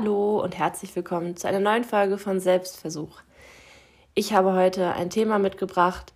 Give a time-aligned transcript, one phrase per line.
[0.00, 3.18] Hallo und herzlich willkommen zu einer neuen Folge von Selbstversuch.
[4.14, 6.12] Ich habe heute ein Thema mitgebracht,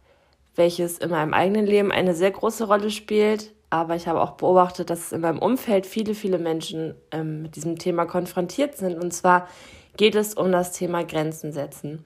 [0.54, 4.88] welches in meinem eigenen Leben eine sehr große Rolle spielt, aber ich habe auch beobachtet,
[4.88, 9.02] dass in meinem Umfeld viele, viele Menschen ähm, mit diesem Thema konfrontiert sind.
[9.02, 9.48] Und zwar
[9.96, 12.04] geht es um das Thema Grenzen setzen.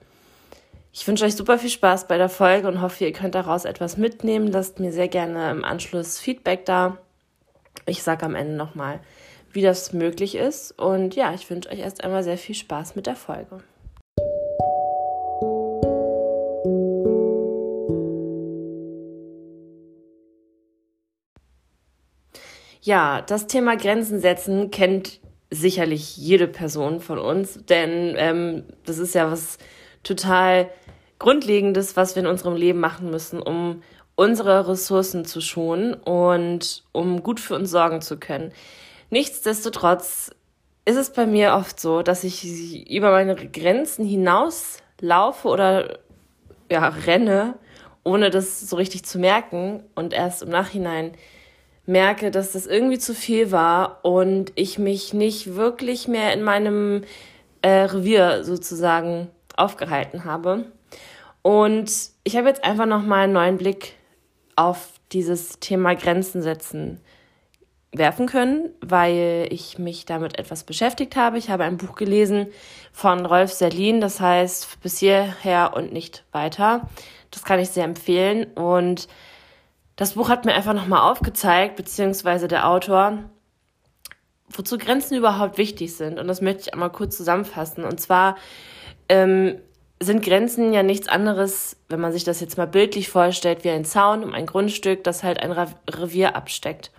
[0.95, 3.99] Ich wünsche euch super viel Spaß bei der Folge und hoffe, ihr könnt daraus etwas
[3.99, 4.47] mitnehmen.
[4.47, 6.97] Lasst mir sehr gerne im Anschluss Feedback da.
[7.85, 9.01] Ich sage am Ende nochmal,
[9.53, 10.73] wie das möglich ist.
[10.73, 13.61] Und ja, ich wünsche euch erst einmal sehr viel Spaß mit der Folge.
[22.87, 25.19] Ja, das Thema Grenzen setzen kennt
[25.51, 29.59] sicherlich jede Person von uns, denn ähm, das ist ja was
[30.05, 30.71] total
[31.19, 33.83] Grundlegendes, was wir in unserem Leben machen müssen, um
[34.15, 38.53] unsere Ressourcen zu schonen und um gut für uns sorgen zu können.
[39.11, 40.31] Nichtsdestotrotz
[40.85, 45.99] ist es bei mir oft so, dass ich über meine Grenzen hinaus laufe oder
[46.71, 47.55] ja, renne,
[48.05, 51.13] ohne das so richtig zu merken und erst im Nachhinein
[51.87, 57.03] merke, dass das irgendwie zu viel war und ich mich nicht wirklich mehr in meinem
[57.63, 60.67] äh, Revier sozusagen aufgehalten habe.
[61.43, 61.93] Und
[62.25, 63.95] ich habe jetzt einfach noch mal einen neuen Blick
[64.57, 67.01] auf dieses Thema Grenzen setzen
[67.99, 71.39] werfen können, weil ich mich damit etwas beschäftigt habe.
[71.39, 72.49] Ich habe ein Buch gelesen
[72.93, 76.89] von Rolf Serlin, das heißt bis hierher und nicht weiter.
[77.31, 79.09] Das kann ich sehr empfehlen und
[79.97, 83.19] das Buch hat mir einfach nochmal aufgezeigt, beziehungsweise der Autor,
[84.49, 86.19] wozu Grenzen überhaupt wichtig sind.
[86.19, 87.83] Und das möchte ich einmal kurz zusammenfassen.
[87.83, 88.37] Und zwar
[89.09, 89.59] ähm,
[89.99, 93.87] sind Grenzen ja nichts anderes, wenn man sich das jetzt mal bildlich vorstellt, wie ein
[93.87, 96.91] Zaun um ein Grundstück, das halt ein Revier absteckt.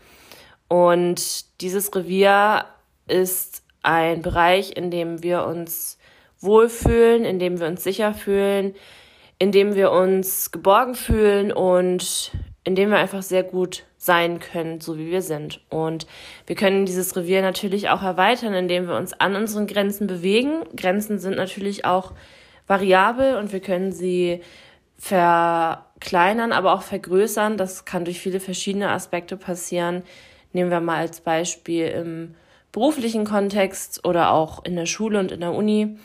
[0.68, 2.66] Und dieses Revier
[3.08, 5.98] ist ein Bereich, in dem wir uns
[6.39, 8.76] wohlfühlen, in dem wir uns sicher fühlen,
[9.39, 12.32] in dem wir uns geborgen fühlen und
[12.64, 15.61] in dem wir einfach sehr gut sein können, so wie wir sind.
[15.70, 16.06] Und
[16.45, 20.64] wir können dieses Revier natürlich auch erweitern, indem wir uns an unseren Grenzen bewegen.
[20.76, 22.11] Grenzen sind natürlich auch
[22.67, 24.42] variabel und wir können sie
[24.98, 27.58] verkleinern, aber auch vergrößern.
[27.58, 30.04] Das kann durch viele verschiedene Aspekte passieren.
[30.53, 32.35] Nehmen wir mal als Beispiel im
[32.71, 35.97] beruflichen Kontext oder auch in der Schule und in der Uni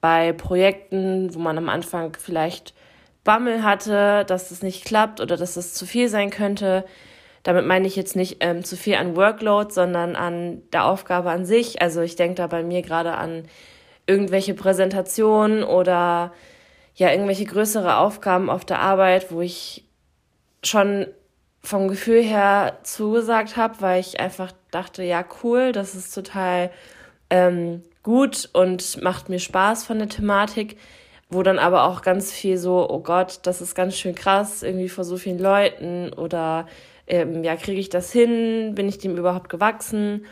[0.00, 2.74] bei Projekten, wo man am Anfang vielleicht
[3.22, 6.84] Bammel hatte, dass das nicht klappt oder dass das zu viel sein könnte.
[7.42, 11.44] Damit meine ich jetzt nicht ähm, zu viel an Workload, sondern an der Aufgabe an
[11.44, 11.82] sich.
[11.82, 13.44] Also ich denke da bei mir gerade an
[14.06, 16.32] irgendwelche Präsentationen oder
[16.94, 19.84] ja irgendwelche größere Aufgaben auf der Arbeit, wo ich
[20.62, 21.06] schon
[21.62, 26.70] vom Gefühl her zugesagt habe, weil ich einfach dachte, ja cool, das ist total
[27.28, 30.78] ähm, gut und macht mir Spaß von der Thematik,
[31.28, 34.88] wo dann aber auch ganz viel so, oh Gott, das ist ganz schön krass, irgendwie
[34.88, 36.66] vor so vielen Leuten oder
[37.06, 40.26] ähm, ja, kriege ich das hin, bin ich dem überhaupt gewachsen?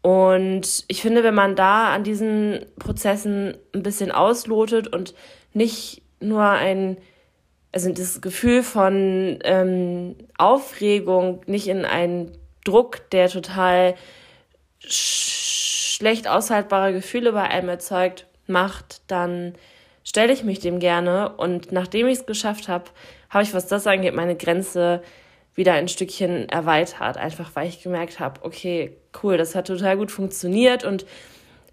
[0.00, 5.14] Und ich finde, wenn man da an diesen Prozessen ein bisschen auslotet und
[5.54, 6.98] nicht nur ein
[7.74, 12.30] also das Gefühl von ähm, Aufregung nicht in einen
[12.64, 13.96] Druck, der total
[14.80, 15.24] sch
[15.94, 19.54] schlecht aushaltbare Gefühle bei einem erzeugt, macht, dann
[20.02, 21.30] stelle ich mich dem gerne.
[21.36, 22.86] Und nachdem ich es geschafft habe,
[23.30, 25.02] habe ich, was das angeht, meine Grenze
[25.54, 30.10] wieder ein Stückchen erweitert, einfach weil ich gemerkt habe, okay, cool, das hat total gut
[30.10, 30.82] funktioniert.
[30.82, 31.06] Und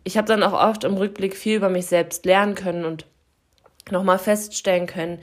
[0.04, 3.08] ich habe dann auch oft im Rückblick viel über mich selbst lernen können und
[3.90, 5.20] nochmal feststellen können,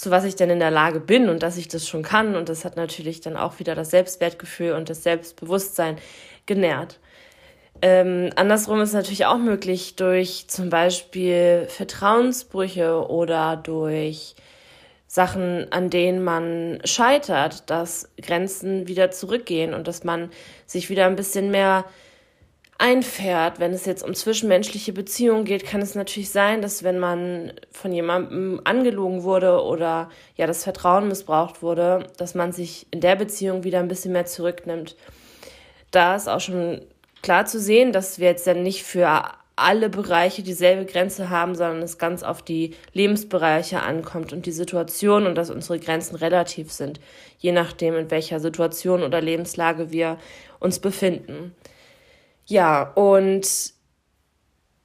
[0.00, 2.34] zu was ich denn in der Lage bin und dass ich das schon kann.
[2.34, 5.98] Und das hat natürlich dann auch wieder das Selbstwertgefühl und das Selbstbewusstsein
[6.46, 6.98] genährt.
[7.82, 14.36] Ähm, andersrum ist natürlich auch möglich durch zum Beispiel Vertrauensbrüche oder durch
[15.06, 20.30] Sachen, an denen man scheitert, dass Grenzen wieder zurückgehen und dass man
[20.64, 21.84] sich wieder ein bisschen mehr
[22.80, 23.60] einfährt.
[23.60, 27.92] Wenn es jetzt um zwischenmenschliche Beziehungen geht, kann es natürlich sein, dass wenn man von
[27.92, 33.64] jemandem angelogen wurde oder ja das Vertrauen missbraucht wurde, dass man sich in der Beziehung
[33.64, 34.96] wieder ein bisschen mehr zurücknimmt.
[35.90, 36.80] Da ist auch schon
[37.22, 39.24] klar zu sehen, dass wir jetzt dann nicht für
[39.56, 45.26] alle Bereiche dieselbe Grenze haben, sondern es ganz auf die Lebensbereiche ankommt und die Situation
[45.26, 46.98] und dass unsere Grenzen relativ sind,
[47.38, 50.16] je nachdem, in welcher Situation oder Lebenslage wir
[50.60, 51.54] uns befinden.
[52.50, 53.46] Ja, und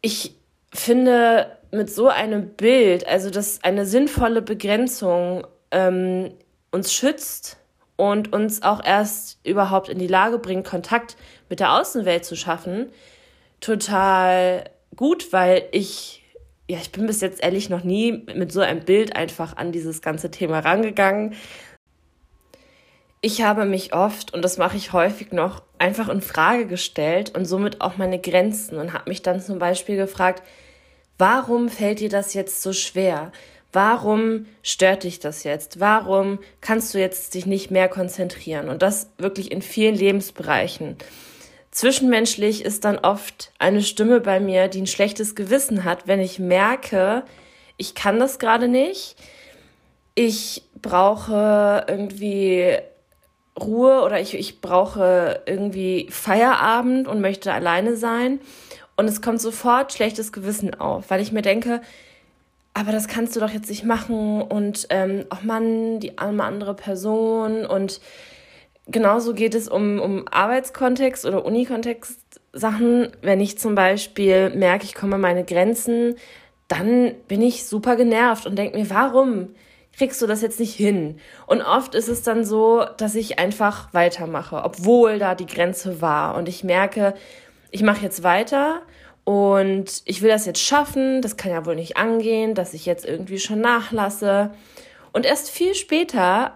[0.01, 0.35] ich
[0.71, 6.35] finde mit so einem Bild, also dass eine sinnvolle Begrenzung ähm,
[6.69, 7.57] uns schützt
[7.95, 11.17] und uns auch erst überhaupt in die Lage bringt, Kontakt
[11.49, 12.91] mit der Außenwelt zu schaffen,
[13.61, 16.23] total gut, weil ich,
[16.69, 20.03] ja, ich bin bis jetzt ehrlich noch nie mit so einem Bild einfach an dieses
[20.03, 21.33] ganze Thema rangegangen.
[23.21, 27.45] Ich habe mich oft, und das mache ich häufig noch, einfach in Frage gestellt und
[27.45, 30.43] somit auch meine Grenzen und habe mich dann zum Beispiel gefragt,
[31.17, 33.31] warum fällt dir das jetzt so schwer?
[33.71, 35.81] Warum stört dich das jetzt?
[35.81, 38.69] Warum kannst du jetzt dich nicht mehr konzentrieren?
[38.69, 40.95] Und das wirklich in vielen Lebensbereichen.
[41.71, 46.39] Zwischenmenschlich ist dann oft eine Stimme bei mir, die ein schlechtes Gewissen hat, wenn ich
[46.39, 47.23] merke,
[47.75, 49.17] ich kann das gerade nicht.
[50.13, 52.77] Ich brauche irgendwie
[53.59, 58.39] Ruhe oder ich, ich brauche irgendwie Feierabend und möchte alleine sein.
[58.97, 61.81] Und es kommt sofort schlechtes Gewissen auf, weil ich mir denke,
[62.73, 66.73] aber das kannst du doch jetzt nicht machen und ähm, ach Mann, die arme andere
[66.73, 68.01] Person und
[68.87, 72.19] genauso geht es um, um Arbeitskontext oder Unikontext
[72.51, 73.09] Sachen.
[73.21, 76.15] Wenn ich zum Beispiel merke, ich komme an meine Grenzen,
[76.67, 79.49] dann bin ich super genervt und denke mir, warum
[79.97, 81.19] kriegst du das jetzt nicht hin?
[81.47, 86.35] Und oft ist es dann so, dass ich einfach weitermache, obwohl da die Grenze war.
[86.35, 87.13] Und ich merke,
[87.71, 88.81] ich mache jetzt weiter
[89.23, 91.21] und ich will das jetzt schaffen.
[91.21, 94.51] Das kann ja wohl nicht angehen, dass ich jetzt irgendwie schon nachlasse.
[95.13, 96.53] Und erst viel später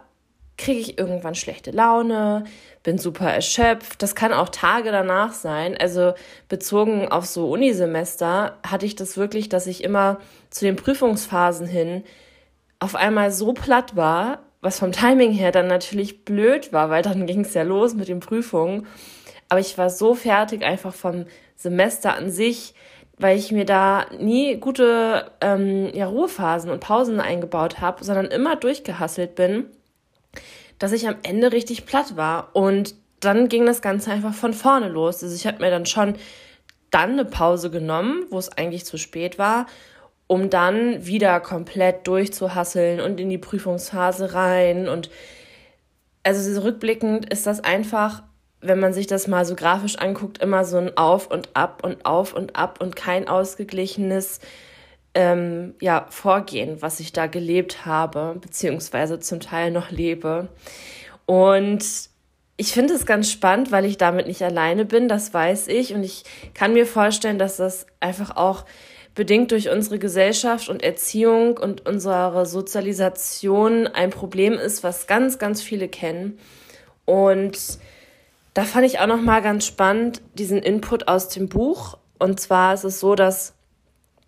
[0.58, 2.44] kriege ich irgendwann schlechte Laune,
[2.84, 4.02] bin super erschöpft.
[4.02, 5.78] Das kann auch Tage danach sein.
[5.80, 6.14] Also
[6.50, 10.20] bezogen auf so Unisemester hatte ich das wirklich, dass ich immer
[10.50, 12.04] zu den Prüfungsphasen hin
[12.80, 17.26] auf einmal so platt war, was vom Timing her dann natürlich blöd war, weil dann
[17.26, 18.88] ging es ja los mit den Prüfungen.
[19.48, 22.74] Aber ich war so fertig einfach vom Semester an sich,
[23.18, 28.56] weil ich mir da nie gute ähm, ja, Ruhephasen und Pausen eingebaut habe, sondern immer
[28.56, 29.66] durchgehasselt bin
[30.80, 32.50] dass ich am Ende richtig platt war.
[32.54, 35.22] Und dann ging das Ganze einfach von vorne los.
[35.22, 36.16] Also ich habe mir dann schon
[36.90, 39.68] dann eine Pause genommen, wo es eigentlich zu spät war,
[40.30, 44.88] um dann wieder komplett durchzuhasseln und in die Prüfungsphase rein.
[44.88, 45.10] Und
[46.22, 48.22] also rückblickend ist das einfach,
[48.62, 52.06] wenn man sich das mal so grafisch anguckt, immer so ein Auf und Ab und
[52.06, 54.40] Auf und Ab und kein ausgeglichenes
[55.16, 60.50] ähm, ja, Vorgehen, was ich da gelebt habe, beziehungsweise zum Teil noch lebe.
[61.26, 61.84] Und
[62.56, 65.96] ich finde es ganz spannend, weil ich damit nicht alleine bin, das weiß ich.
[65.96, 66.24] Und ich
[66.54, 68.66] kann mir vorstellen, dass das einfach auch
[69.16, 75.62] bedingt durch unsere Gesellschaft und Erziehung und unsere Sozialisation ein Problem ist, was ganz, ganz
[75.62, 76.40] viele kennen.
[77.06, 77.58] Und
[78.54, 81.98] da fand ich auch noch mal ganz spannend diesen Input aus dem Buch.
[82.18, 83.56] Und zwar ist es so, dass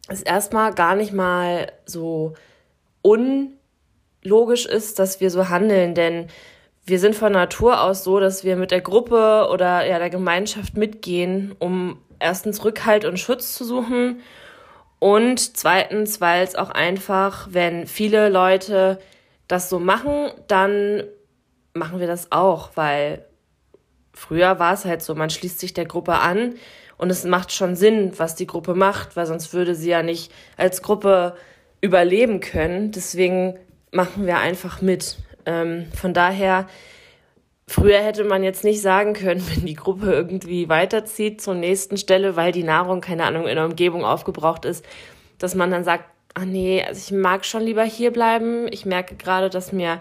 [0.08, 2.34] es erstmal gar nicht mal so
[3.02, 6.28] unlogisch ist, dass wir so handeln, denn
[6.86, 10.76] wir sind von Natur aus so, dass wir mit der Gruppe oder ja, der Gemeinschaft
[10.76, 14.22] mitgehen, um erstens Rückhalt und Schutz zu suchen
[15.02, 19.00] und zweitens, weil es auch einfach, wenn viele Leute
[19.48, 21.04] das so machen, dann
[21.74, 23.26] machen wir das auch, weil
[24.14, 26.54] früher war es halt so, man schließt sich der Gruppe an
[27.00, 30.32] und es macht schon Sinn, was die Gruppe macht, weil sonst würde sie ja nicht
[30.56, 31.36] als Gruppe
[31.82, 32.92] überleben können.
[32.92, 33.58] Deswegen
[33.92, 35.18] machen wir einfach mit.
[35.48, 36.68] Ähm, von daher,
[37.68, 42.36] früher hätte man jetzt nicht sagen können, wenn die Gruppe irgendwie weiterzieht zur nächsten Stelle,
[42.36, 44.86] weil die Nahrung, keine Ahnung, in der Umgebung aufgebraucht ist,
[45.38, 48.68] dass man dann sagt, ah nee, also ich mag schon lieber hier bleiben.
[48.72, 50.00] Ich merke gerade, dass mir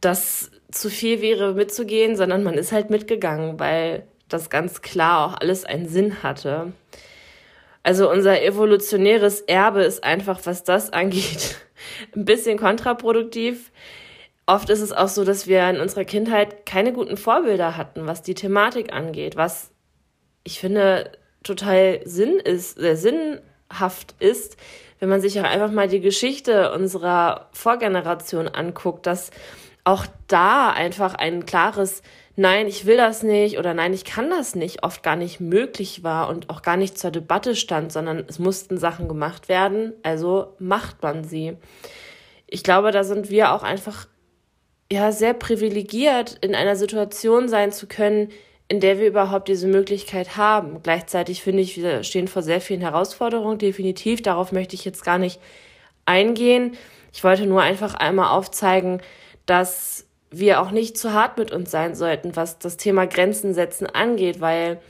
[0.00, 5.40] das zu viel wäre, mitzugehen, sondern man ist halt mitgegangen, weil das ganz klar auch
[5.40, 6.72] alles einen Sinn hatte.
[7.82, 11.56] Also unser evolutionäres Erbe ist einfach, was das angeht,
[12.14, 13.70] ein bisschen kontraproduktiv.
[14.46, 18.22] Oft ist es auch so, dass wir in unserer Kindheit keine guten Vorbilder hatten, was
[18.22, 19.72] die Thematik angeht, was
[20.44, 21.10] ich finde
[21.42, 24.56] total Sinn ist, sehr sinnhaft ist,
[25.00, 29.30] wenn man sich auch einfach mal die Geschichte unserer Vorgeneration anguckt, dass
[29.82, 32.02] auch da einfach ein klares
[32.38, 36.04] Nein, ich will das nicht oder Nein, ich kann das nicht oft gar nicht möglich
[36.04, 40.54] war und auch gar nicht zur Debatte stand, sondern es mussten Sachen gemacht werden, also
[40.58, 41.56] macht man sie.
[42.46, 44.06] Ich glaube, da sind wir auch einfach
[44.90, 48.30] ja sehr privilegiert, in einer Situation sein zu können,
[48.68, 50.82] in der wir überhaupt diese Möglichkeit haben.
[50.82, 54.22] Gleichzeitig finde ich, wir stehen vor sehr vielen Herausforderungen, definitiv.
[54.22, 55.40] Darauf möchte ich jetzt gar nicht
[56.04, 56.76] eingehen.
[57.12, 59.00] Ich wollte nur einfach einmal aufzeigen,
[59.46, 63.86] dass wir auch nicht zu hart mit uns sein sollten, was das Thema Grenzen setzen
[63.86, 64.80] angeht, weil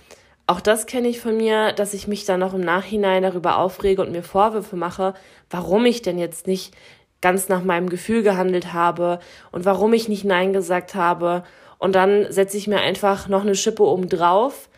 [0.46, 4.00] auch das kenne ich von mir, dass ich mich dann noch im Nachhinein darüber aufrege
[4.00, 5.14] und mir Vorwürfe mache,
[5.50, 6.74] warum ich denn jetzt nicht
[7.20, 9.20] ganz nach meinem Gefühl gehandelt habe
[9.52, 11.44] und warum ich nicht Nein gesagt habe.
[11.78, 14.68] Und dann setze ich mir einfach noch eine Schippe oben drauf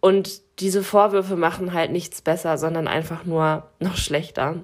[0.00, 4.56] Und diese Vorwürfe machen halt nichts besser, sondern einfach nur noch schlechter.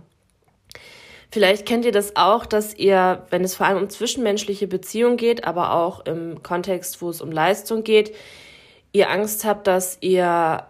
[1.30, 5.44] Vielleicht kennt ihr das auch, dass ihr, wenn es vor allem um zwischenmenschliche Beziehungen geht,
[5.44, 8.14] aber auch im Kontext, wo es um Leistung geht,
[8.92, 10.64] ihr Angst habt, dass ihr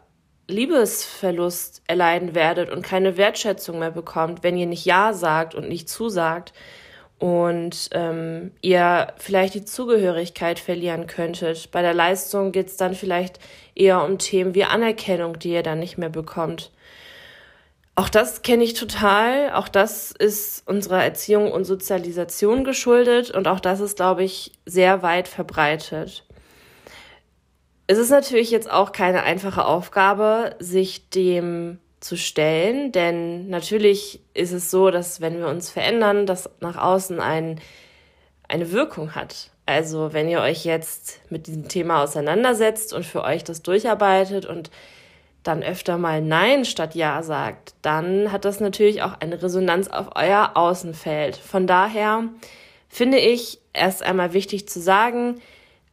[0.48, 5.88] Liebesverlust erleiden werdet und keine Wertschätzung mehr bekommt, wenn ihr nicht Ja sagt und nicht
[5.88, 6.52] zusagt
[7.18, 11.70] und ähm, ihr vielleicht die Zugehörigkeit verlieren könntet.
[11.70, 13.38] Bei der Leistung geht es dann vielleicht
[13.74, 16.70] eher um Themen wie Anerkennung, die ihr dann nicht mehr bekommt.
[17.96, 19.52] Auch das kenne ich total.
[19.52, 25.02] Auch das ist unserer Erziehung und Sozialisation geschuldet und auch das ist, glaube ich, sehr
[25.02, 26.24] weit verbreitet.
[27.86, 34.52] Es ist natürlich jetzt auch keine einfache Aufgabe, sich dem zu stellen, denn natürlich ist
[34.52, 37.60] es so, dass wenn wir uns verändern, das nach außen ein,
[38.48, 39.50] eine Wirkung hat.
[39.66, 44.70] Also wenn ihr euch jetzt mit diesem Thema auseinandersetzt und für euch das durcharbeitet und
[45.42, 50.10] dann öfter mal Nein statt Ja sagt, dann hat das natürlich auch eine Resonanz auf
[50.14, 51.36] euer Außenfeld.
[51.36, 52.24] Von daher
[52.88, 55.40] finde ich erst einmal wichtig zu sagen,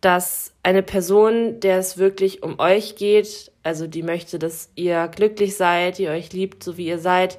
[0.02, 5.56] dass eine Person, der es wirklich um euch geht, also die möchte, dass ihr glücklich
[5.56, 7.38] seid, die euch liebt, so wie ihr seid,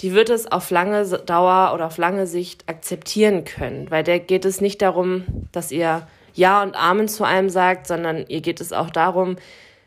[0.00, 4.44] die wird es auf lange Dauer oder auf lange Sicht akzeptieren können, weil der geht
[4.44, 8.72] es nicht darum, dass ihr Ja und Amen zu einem sagt, sondern ihr geht es
[8.72, 9.36] auch darum,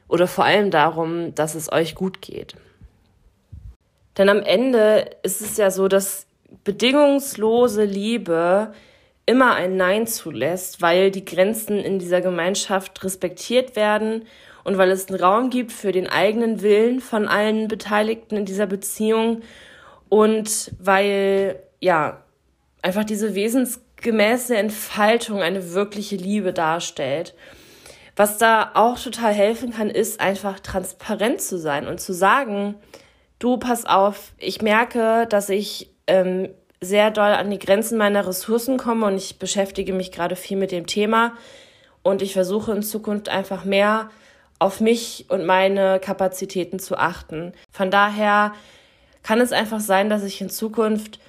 [0.07, 2.55] oder vor allem darum, dass es euch gut geht.
[4.17, 6.27] Denn am Ende ist es ja so, dass
[6.63, 8.73] bedingungslose Liebe
[9.25, 14.25] immer ein Nein zulässt, weil die Grenzen in dieser Gemeinschaft respektiert werden
[14.63, 18.67] und weil es einen Raum gibt für den eigenen Willen von allen Beteiligten in dieser
[18.67, 19.41] Beziehung
[20.09, 22.21] und weil, ja,
[22.81, 27.33] einfach diese wesensgemäße Entfaltung eine wirkliche Liebe darstellt.
[28.15, 32.75] Was da auch total helfen kann, ist einfach transparent zu sein und zu sagen,
[33.39, 36.49] du, pass auf, ich merke, dass ich ähm,
[36.83, 40.71] sehr doll an die Grenzen meiner Ressourcen komme und ich beschäftige mich gerade viel mit
[40.71, 41.33] dem Thema
[42.03, 44.09] und ich versuche in Zukunft einfach mehr
[44.59, 47.53] auf mich und meine Kapazitäten zu achten.
[47.71, 48.53] Von daher
[49.23, 51.19] kann es einfach sein, dass ich in Zukunft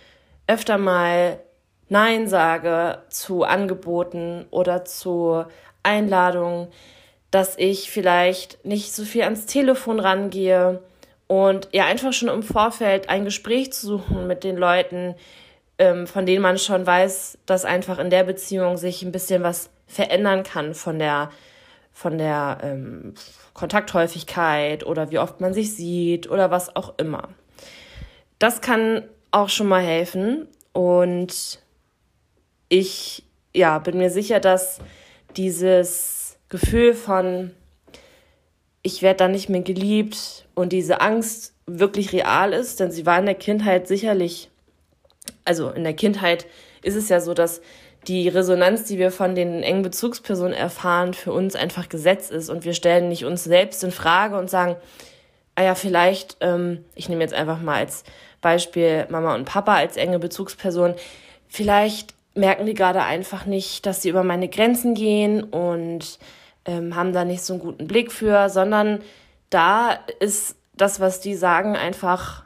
[0.46, 1.40] öfter mal
[1.88, 5.44] Nein sage zu Angeboten oder zu
[5.82, 6.68] Einladungen,
[7.30, 10.80] dass ich vielleicht nicht so viel ans Telefon rangehe
[11.26, 15.14] und ja einfach schon im Vorfeld ein Gespräch zu suchen mit den Leuten,
[15.78, 19.70] ähm, von denen man schon weiß, dass einfach in der Beziehung sich ein bisschen was
[19.86, 21.30] verändern kann von der
[21.92, 23.14] von der ähm,
[23.52, 27.28] Kontakthäufigkeit oder wie oft man sich sieht oder was auch immer.
[28.40, 31.60] Das kann auch schon mal helfen und
[32.68, 33.22] ich
[33.54, 34.80] ja bin mir sicher, dass
[35.36, 37.52] dieses Gefühl von
[38.82, 43.18] ich werde dann nicht mehr geliebt und diese Angst wirklich real ist, denn sie war
[43.18, 44.50] in der Kindheit sicherlich
[45.44, 46.46] also in der Kindheit
[46.82, 47.60] ist es ja so, dass
[48.06, 52.64] die Resonanz, die wir von den engen Bezugspersonen erfahren, für uns einfach Gesetz ist und
[52.64, 54.76] wir stellen nicht uns selbst in Frage und sagen,
[55.54, 58.04] ah ja, vielleicht, ähm, ich nehme jetzt einfach mal als
[58.40, 60.94] Beispiel Mama und Papa als enge Bezugsperson,
[61.48, 66.18] vielleicht merken die gerade einfach nicht, dass sie über meine Grenzen gehen und
[66.64, 69.00] ähm, haben da nicht so einen guten Blick für, sondern
[69.50, 72.44] da ist das, was die sagen, einfach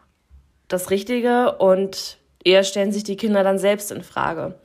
[0.69, 4.59] das Richtige und eher stellen sich die Kinder dann selbst in Frage.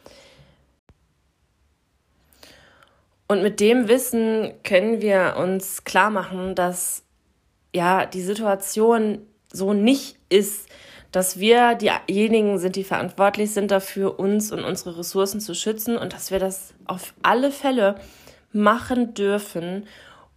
[3.28, 7.04] Und mit dem Wissen können wir uns klar machen, dass
[7.74, 10.70] ja die Situation so nicht ist,
[11.12, 16.12] dass wir diejenigen sind, die verantwortlich sind dafür, uns und unsere Ressourcen zu schützen und
[16.14, 17.96] dass wir das auf alle Fälle
[18.52, 19.88] machen dürfen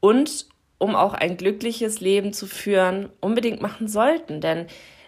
[0.01, 0.47] und
[0.79, 4.43] um auch ein glückliches Leben zu führen, unbedingt machen sollten.
[4.43, 4.67] Denn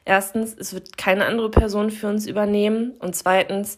[0.09, 2.93] Erstens, es wird keine andere Person für uns übernehmen.
[2.99, 3.77] Und zweitens,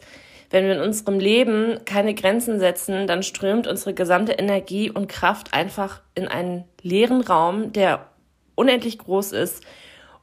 [0.48, 5.52] wenn wir in unserem Leben keine Grenzen setzen, dann strömt unsere gesamte Energie und Kraft
[5.52, 8.06] einfach in einen leeren Raum, der
[8.54, 9.64] unendlich groß ist.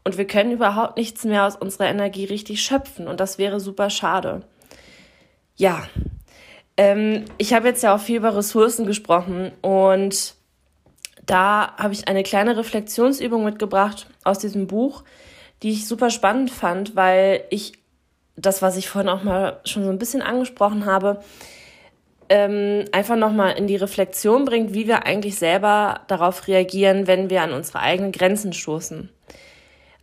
[0.05, 3.09] Und wir können überhaupt nichts mehr aus unserer Energie richtig schöpfen.
[3.09, 4.43] Und das wäre super schade.
[5.57, 5.89] Ja,
[6.77, 10.35] ähm, ich habe jetzt ja auch viel über Ressourcen gesprochen und
[11.25, 15.03] da habe ich eine kleine Reflexionsübung mitgebracht aus diesem Buch
[15.63, 17.73] die ich super spannend fand, weil ich
[18.35, 21.21] das, was ich vorhin auch mal schon so ein bisschen angesprochen habe,
[22.29, 27.41] ähm, einfach nochmal in die Reflexion bringt, wie wir eigentlich selber darauf reagieren, wenn wir
[27.41, 29.09] an unsere eigenen Grenzen stoßen.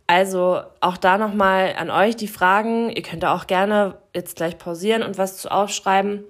[0.07, 2.89] Also auch da nochmal an euch die Fragen.
[2.89, 6.23] Ihr könnt auch gerne jetzt gleich pausieren und was zu aufschreiben.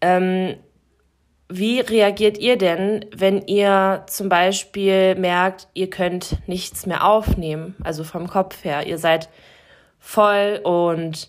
[0.00, 0.56] Ähm,
[1.48, 8.02] wie reagiert ihr denn, wenn ihr zum Beispiel merkt, ihr könnt nichts mehr aufnehmen, also
[8.02, 9.28] vom Kopf her, ihr seid
[9.98, 11.28] voll und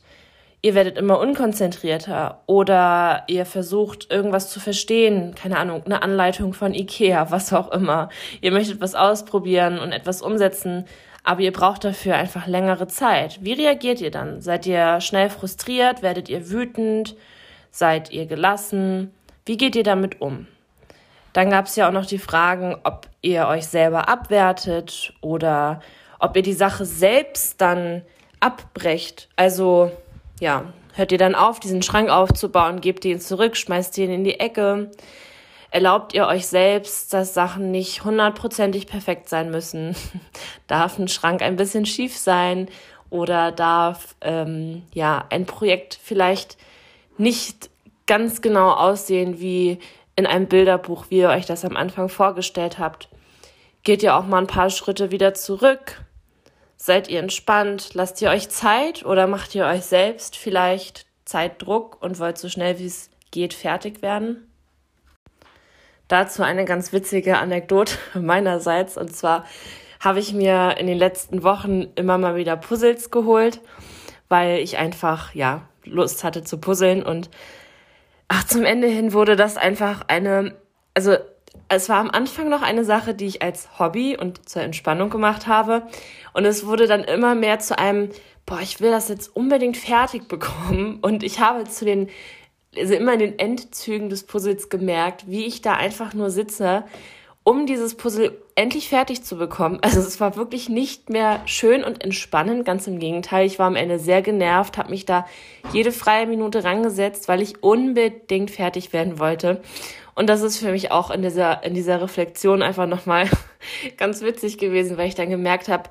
[0.62, 6.74] ihr werdet immer unkonzentrierter oder ihr versucht irgendwas zu verstehen, keine Ahnung, eine Anleitung von
[6.74, 8.10] Ikea, was auch immer.
[8.42, 10.86] Ihr möchtet was ausprobieren und etwas umsetzen,
[11.24, 13.40] aber ihr braucht dafür einfach längere Zeit.
[13.42, 14.42] Wie reagiert ihr dann?
[14.42, 16.02] Seid ihr schnell frustriert?
[16.02, 17.16] Werdet ihr wütend?
[17.70, 19.12] Seid ihr gelassen?
[19.46, 20.48] Wie geht ihr damit um?
[21.34, 25.82] Dann gab es ja auch noch die Fragen, ob ihr euch selber abwertet oder
[26.18, 28.02] ob ihr die Sache selbst dann
[28.40, 29.30] abbrecht.
[29.36, 29.92] Also
[30.40, 34.40] ja, hört ihr dann auf, diesen Schrank aufzubauen, gebt ihn zurück, schmeißt ihn in die
[34.40, 34.92] Ecke.
[35.72, 39.96] Erlaubt ihr euch selbst, dass Sachen nicht hundertprozentig perfekt sein müssen?
[40.68, 42.70] darf ein Schrank ein bisschen schief sein
[43.10, 46.58] oder darf ähm, ja ein Projekt vielleicht
[47.18, 47.70] nicht
[48.08, 49.80] ganz genau aussehen wie
[50.16, 53.10] in einem Bilderbuch, wie ihr euch das am Anfang vorgestellt habt?
[53.84, 56.02] Geht ihr auch mal ein paar Schritte wieder zurück?
[56.78, 57.94] Seid ihr entspannt?
[57.94, 62.80] Lasst ihr euch Zeit oder macht ihr euch selbst vielleicht Zeitdruck und wollt so schnell
[62.80, 64.52] wie es geht fertig werden?
[66.08, 68.98] Dazu eine ganz witzige Anekdote meinerseits.
[68.98, 69.46] Und zwar
[70.00, 73.62] habe ich mir in den letzten Wochen immer mal wieder Puzzles geholt,
[74.30, 77.04] weil ich einfach, ja, Lust hatte zu puzzeln.
[77.04, 77.30] Und
[78.28, 80.56] ach, zum Ende hin wurde das einfach eine,
[80.94, 81.16] also
[81.68, 85.48] es war am Anfang noch eine Sache, die ich als Hobby und zur Entspannung gemacht
[85.48, 85.84] habe.
[86.34, 88.10] Und es wurde dann immer mehr zu einem,
[88.46, 91.00] boah, ich will das jetzt unbedingt fertig bekommen.
[91.02, 92.10] Und ich habe zu den,
[92.78, 96.84] also immer in den Endzügen des Puzzles gemerkt, wie ich da einfach nur sitze,
[97.46, 99.78] um dieses Puzzle endlich fertig zu bekommen.
[99.84, 103.46] Also es war wirklich nicht mehr schön und entspannend, ganz im Gegenteil.
[103.46, 105.28] Ich war am Ende sehr genervt, habe mich da
[105.72, 109.62] jede freie Minute rangesetzt, weil ich unbedingt fertig werden wollte.
[110.16, 113.30] Und das ist für mich auch in dieser, in dieser Reflexion einfach nochmal
[113.98, 115.84] ganz witzig gewesen, weil ich dann gemerkt habe,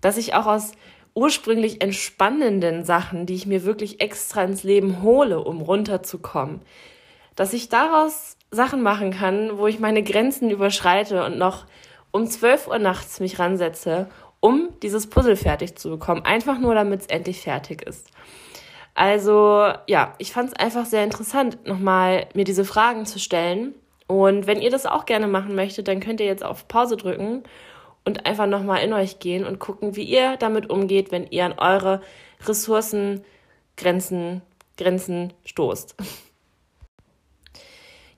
[0.00, 0.72] dass ich auch aus
[1.14, 6.60] ursprünglich entspannenden Sachen, die ich mir wirklich extra ins Leben hole, um runterzukommen,
[7.34, 11.66] dass ich daraus Sachen machen kann, wo ich meine Grenzen überschreite und noch
[12.10, 14.08] um 12 Uhr nachts mich ransetze,
[14.40, 16.24] um dieses Puzzle fertig zu bekommen.
[16.24, 18.08] Einfach nur, damit es endlich fertig ist.
[18.94, 23.74] Also ja, ich fand es einfach sehr interessant, nochmal mir diese Fragen zu stellen.
[24.06, 27.44] Und wenn ihr das auch gerne machen möchtet, dann könnt ihr jetzt auf Pause drücken
[28.04, 31.58] und einfach nochmal in euch gehen und gucken, wie ihr damit umgeht, wenn ihr an
[31.58, 32.00] eure
[32.44, 33.24] Ressourcen,
[33.76, 34.42] Grenzen,
[34.76, 35.94] Grenzen stoßt.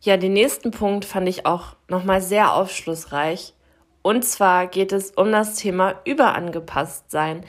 [0.05, 3.55] Ja, den nächsten Punkt fand ich auch nochmal sehr aufschlussreich.
[4.03, 7.45] Und zwar geht es um das Thema überangepasst sein.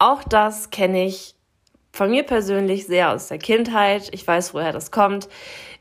[0.00, 1.36] Auch das kenne ich
[1.92, 4.08] von mir persönlich sehr aus der Kindheit.
[4.12, 5.28] Ich weiß, woher das kommt.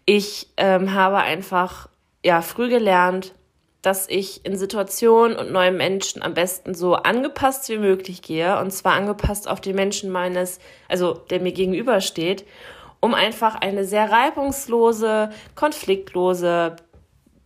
[0.06, 1.90] Ich ähm, habe einfach
[2.24, 3.34] ja früh gelernt,
[3.82, 8.70] dass ich in Situationen und neuen Menschen am besten so angepasst wie möglich gehe und
[8.70, 12.46] zwar angepasst auf den Menschen meines, also der mir gegenübersteht,
[13.02, 16.78] um einfach eine sehr reibungslose, konfliktlose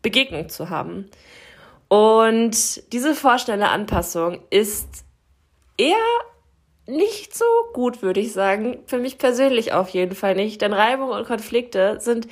[0.01, 1.09] Begegnung zu haben.
[1.87, 5.05] Und diese vorschnelle Anpassung ist
[5.77, 5.95] eher
[6.87, 8.79] nicht so gut, würde ich sagen.
[8.85, 10.61] Für mich persönlich auf jeden Fall nicht.
[10.61, 12.27] Denn Reibung und Konflikte sind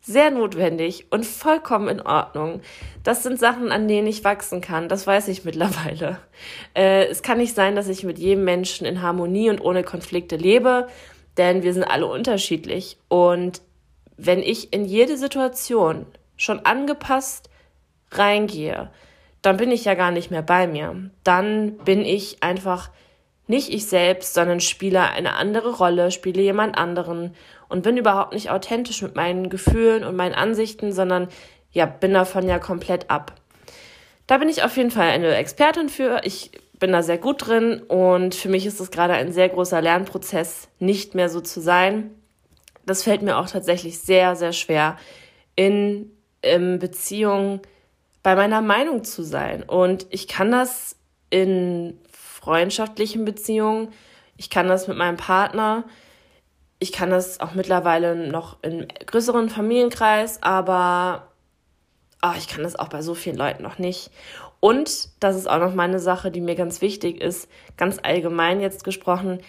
[0.00, 2.62] sehr notwendig und vollkommen in Ordnung.
[3.02, 4.88] Das sind Sachen, an denen ich wachsen kann.
[4.88, 6.18] Das weiß ich mittlerweile.
[6.74, 10.36] Äh, es kann nicht sein, dass ich mit jedem Menschen in Harmonie und ohne Konflikte
[10.36, 10.88] lebe,
[11.38, 12.98] denn wir sind alle unterschiedlich.
[13.08, 13.62] Und
[14.16, 17.48] wenn ich in jede Situation schon angepasst
[18.10, 18.90] reingehe,
[19.42, 21.10] dann bin ich ja gar nicht mehr bei mir.
[21.24, 22.90] Dann bin ich einfach
[23.46, 27.34] nicht ich selbst, sondern spiele eine andere Rolle, spiele jemand anderen
[27.68, 31.28] und bin überhaupt nicht authentisch mit meinen Gefühlen und meinen Ansichten, sondern
[31.72, 33.32] ja, bin davon ja komplett ab.
[34.26, 36.20] Da bin ich auf jeden Fall eine Expertin für.
[36.24, 39.80] Ich bin da sehr gut drin und für mich ist es gerade ein sehr großer
[39.80, 42.10] Lernprozess, nicht mehr so zu sein.
[42.86, 44.96] Das fällt mir auch tatsächlich sehr, sehr schwer,
[45.56, 46.10] in,
[46.40, 47.60] in Beziehungen
[48.22, 49.62] bei meiner Meinung zu sein.
[49.62, 50.96] Und ich kann das
[51.30, 53.88] in freundschaftlichen Beziehungen.
[54.36, 55.84] Ich kann das mit meinem Partner.
[56.78, 61.32] Ich kann das auch mittlerweile noch im größeren Familienkreis, aber
[62.22, 64.10] oh, ich kann das auch bei so vielen Leuten noch nicht.
[64.60, 68.84] Und das ist auch noch meine Sache, die mir ganz wichtig ist, ganz allgemein jetzt
[68.84, 69.40] gesprochen.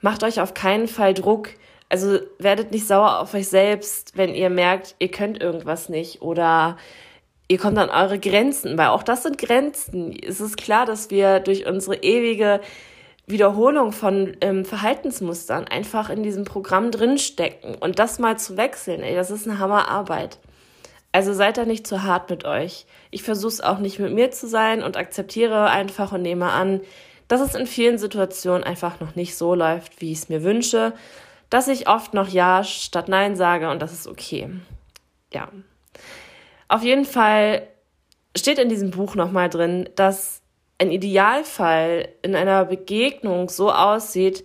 [0.00, 1.50] Macht euch auf keinen Fall Druck.
[1.88, 6.76] Also werdet nicht sauer auf euch selbst, wenn ihr merkt, ihr könnt irgendwas nicht oder
[7.48, 10.16] ihr kommt an eure Grenzen, weil auch das sind Grenzen.
[10.20, 12.60] Es ist klar, dass wir durch unsere ewige
[13.26, 19.14] Wiederholung von ähm, Verhaltensmustern einfach in diesem Programm drinstecken und das mal zu wechseln, ey,
[19.14, 20.38] das ist eine Hammerarbeit.
[21.16, 22.84] Also seid da nicht zu hart mit euch.
[23.10, 26.82] Ich versuche es auch nicht mit mir zu sein und akzeptiere einfach und nehme an,
[27.26, 30.92] dass es in vielen Situationen einfach noch nicht so läuft, wie ich es mir wünsche,
[31.48, 34.50] dass ich oft noch Ja statt Nein sage und das ist okay.
[35.32, 35.48] Ja.
[36.68, 37.66] Auf jeden Fall
[38.36, 40.42] steht in diesem Buch nochmal drin, dass
[40.76, 44.44] ein Idealfall in einer Begegnung so aussieht,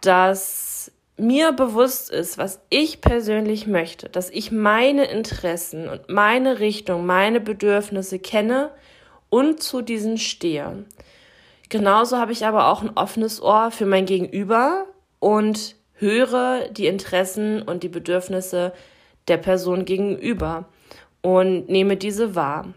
[0.00, 0.73] dass
[1.16, 7.40] mir bewusst ist, was ich persönlich möchte, dass ich meine Interessen und meine Richtung, meine
[7.40, 8.70] Bedürfnisse kenne
[9.30, 10.84] und zu diesen stehe.
[11.68, 14.86] Genauso habe ich aber auch ein offenes Ohr für mein Gegenüber
[15.20, 18.72] und höre die Interessen und die Bedürfnisse
[19.28, 20.66] der Person gegenüber
[21.22, 22.74] und nehme diese wahr.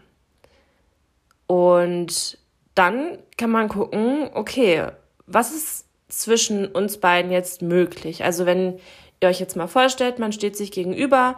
[1.46, 2.38] Und
[2.74, 4.86] dann kann man gucken, okay,
[5.26, 8.24] was ist zwischen uns beiden jetzt möglich?
[8.24, 8.78] Also wenn
[9.20, 11.36] ihr euch jetzt mal vorstellt, man steht sich gegenüber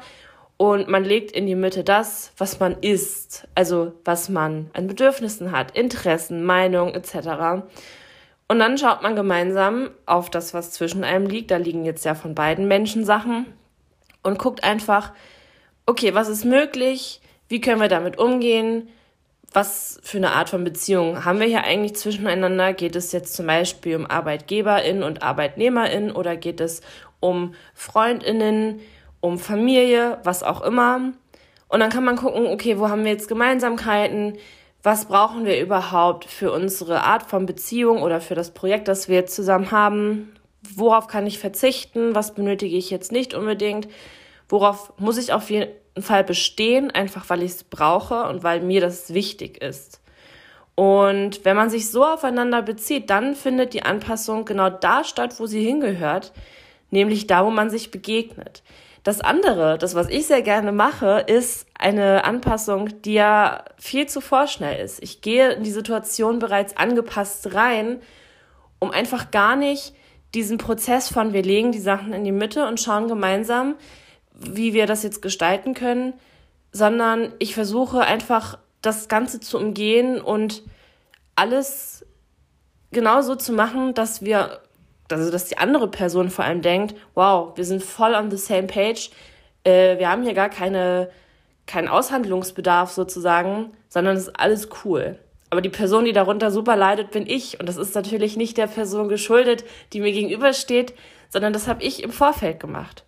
[0.57, 5.53] und man legt in die Mitte das, was man ist, also was man an Bedürfnissen
[5.53, 7.65] hat, Interessen, Meinung etc.
[8.49, 11.51] Und dann schaut man gemeinsam auf das, was zwischen einem liegt.
[11.51, 13.47] Da liegen jetzt ja von beiden Menschen Sachen
[14.23, 15.13] und guckt einfach,
[15.87, 17.21] okay, was ist möglich?
[17.49, 18.89] Wie können wir damit umgehen?
[19.53, 22.73] Was für eine Art von Beziehung haben wir hier eigentlich zwischeneinander?
[22.73, 26.83] Geht es jetzt zum Beispiel um ArbeitgeberInnen und ArbeitnehmerInnen oder geht es
[27.19, 28.81] um FreundInnen?
[29.21, 31.13] um Familie, was auch immer.
[31.69, 34.39] Und dann kann man gucken, okay, wo haben wir jetzt Gemeinsamkeiten?
[34.83, 39.17] Was brauchen wir überhaupt für unsere Art von Beziehung oder für das Projekt, das wir
[39.17, 40.33] jetzt zusammen haben?
[40.75, 42.15] Worauf kann ich verzichten?
[42.15, 43.89] Was benötige ich jetzt nicht unbedingt?
[44.49, 48.81] Worauf muss ich auf jeden Fall bestehen, einfach weil ich es brauche und weil mir
[48.81, 50.01] das wichtig ist?
[50.75, 55.47] Und wenn man sich so aufeinander bezieht, dann findet die Anpassung genau da statt, wo
[55.47, 56.33] sie hingehört,
[56.91, 58.63] nämlich da, wo man sich begegnet.
[59.03, 64.21] Das andere, das, was ich sehr gerne mache, ist eine Anpassung, die ja viel zu
[64.21, 65.03] vorschnell ist.
[65.03, 68.01] Ich gehe in die Situation bereits angepasst rein,
[68.79, 69.95] um einfach gar nicht
[70.35, 73.75] diesen Prozess von wir legen die Sachen in die Mitte und schauen gemeinsam,
[74.41, 76.15] wie wir das jetzt gestalten können,
[76.73, 80.63] sondern ich versuche einfach das Ganze zu umgehen und
[81.37, 82.05] alles
[82.91, 84.61] genauso zu machen, dass wir
[85.13, 88.69] also dass die andere Person vor allem denkt, wow, wir sind voll on the same
[88.69, 89.11] page,
[89.65, 91.11] äh, wir haben hier gar keine,
[91.67, 95.19] keinen Aushandlungsbedarf sozusagen, sondern es ist alles cool.
[95.51, 97.59] Aber die Person, die darunter super leidet, bin ich.
[97.59, 100.95] Und das ist natürlich nicht der Person geschuldet, die mir gegenübersteht,
[101.29, 103.05] sondern das habe ich im Vorfeld gemacht.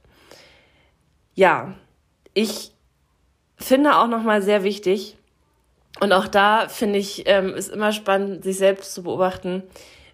[1.35, 1.75] Ja,
[2.35, 2.73] ich
[3.57, 5.17] finde auch nochmal sehr wichtig,
[6.01, 9.63] und auch da finde ich, ähm, immer spannend, sich selbst zu beobachten,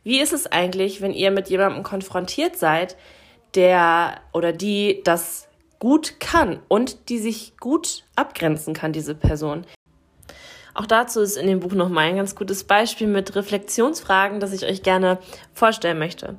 [0.02, 2.96] wie ist es eigentlich, wenn ihr mit jemandem konfrontiert seid,
[3.54, 9.64] der oder die das gut kann und die sich gut abgrenzen kann, diese Person?
[10.74, 14.64] Auch dazu ist in dem Buch nochmal ein ganz gutes Beispiel mit Reflexionsfragen, das ich
[14.64, 15.18] euch gerne
[15.52, 16.38] vorstellen möchte.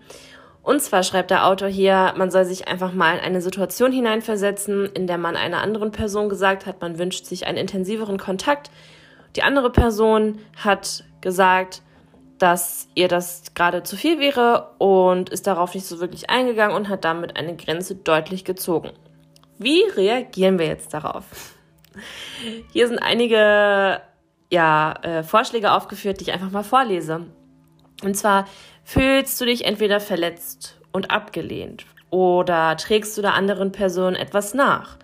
[0.61, 4.87] Und zwar schreibt der Autor hier, man soll sich einfach mal in eine Situation hineinversetzen,
[4.87, 8.69] in der man einer anderen Person gesagt hat, man wünscht sich einen intensiveren Kontakt.
[9.35, 11.81] Die andere Person hat gesagt,
[12.37, 16.89] dass ihr das gerade zu viel wäre und ist darauf nicht so wirklich eingegangen und
[16.89, 18.91] hat damit eine Grenze deutlich gezogen.
[19.57, 21.25] Wie reagieren wir jetzt darauf?
[22.71, 24.01] Hier sind einige
[24.51, 27.25] ja, äh, Vorschläge aufgeführt, die ich einfach mal vorlese.
[28.03, 28.47] Und zwar
[28.83, 34.97] fühlst du dich entweder verletzt und abgelehnt oder trägst du der anderen Person etwas nach?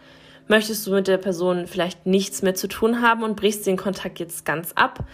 [0.48, 4.20] Möchtest du mit der Person vielleicht nichts mehr zu tun haben und brichst den Kontakt
[4.20, 5.06] jetzt ganz ab?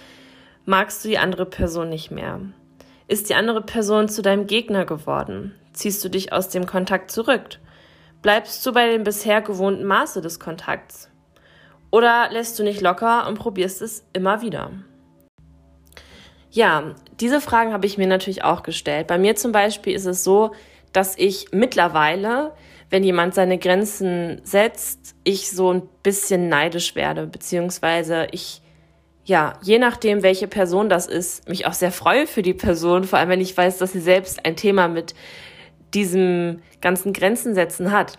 [0.65, 2.39] magst du die andere Person nicht mehr?
[3.07, 5.55] Ist die andere Person zu deinem Gegner geworden?
[5.73, 7.59] Ziehst du dich aus dem Kontakt zurück?
[8.21, 11.09] Bleibst du bei dem bisher gewohnten Maße des Kontakts?
[11.91, 14.71] Oder lässt du nicht locker und probierst es immer wieder?
[16.51, 19.07] Ja, diese Fragen habe ich mir natürlich auch gestellt.
[19.07, 20.51] Bei mir zum Beispiel ist es so,
[20.91, 22.51] dass ich mittlerweile,
[22.89, 28.61] wenn jemand seine Grenzen setzt, ich so ein bisschen neidisch werde, beziehungsweise ich
[29.23, 33.19] ja, je nachdem, welche Person das ist, mich auch sehr freue für die Person, vor
[33.19, 35.13] allem wenn ich weiß, dass sie selbst ein Thema mit
[35.93, 38.17] diesem ganzen Grenzen setzen hat.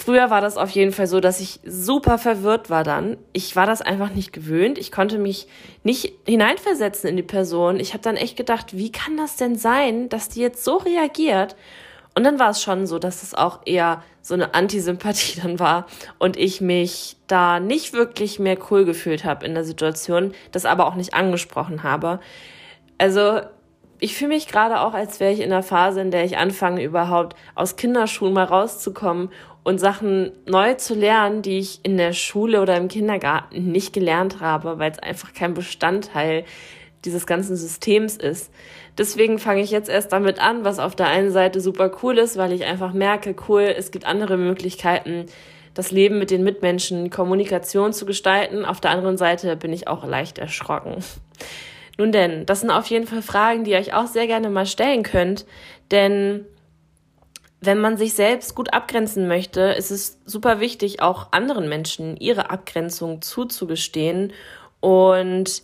[0.00, 3.16] Früher war das auf jeden Fall so, dass ich super verwirrt war dann.
[3.32, 4.78] Ich war das einfach nicht gewöhnt.
[4.78, 5.48] Ich konnte mich
[5.82, 7.80] nicht hineinversetzen in die Person.
[7.80, 11.56] Ich habe dann echt gedacht, wie kann das denn sein, dass die jetzt so reagiert?
[12.14, 15.86] Und dann war es schon so, dass es auch eher so eine Antisympathie dann war
[16.20, 20.86] und ich mich da nicht wirklich mehr cool gefühlt habe in der Situation, das aber
[20.86, 22.20] auch nicht angesprochen habe.
[22.98, 23.40] Also
[23.98, 26.84] ich fühle mich gerade auch, als wäre ich in einer Phase, in der ich anfange,
[26.84, 29.30] überhaupt aus Kinderschuhen mal rauszukommen
[29.68, 34.40] und Sachen neu zu lernen, die ich in der Schule oder im Kindergarten nicht gelernt
[34.40, 36.44] habe, weil es einfach kein Bestandteil
[37.04, 38.50] dieses ganzen Systems ist.
[38.96, 42.38] Deswegen fange ich jetzt erst damit an, was auf der einen Seite super cool ist,
[42.38, 45.26] weil ich einfach merke, cool, es gibt andere Möglichkeiten,
[45.74, 48.64] das Leben mit den Mitmenschen, Kommunikation zu gestalten.
[48.64, 51.04] Auf der anderen Seite bin ich auch leicht erschrocken.
[51.98, 54.64] Nun denn, das sind auf jeden Fall Fragen, die ihr euch auch sehr gerne mal
[54.64, 55.44] stellen könnt,
[55.90, 56.46] denn
[57.60, 62.50] wenn man sich selbst gut abgrenzen möchte, ist es super wichtig, auch anderen Menschen ihre
[62.50, 64.32] Abgrenzung zuzugestehen
[64.80, 65.62] und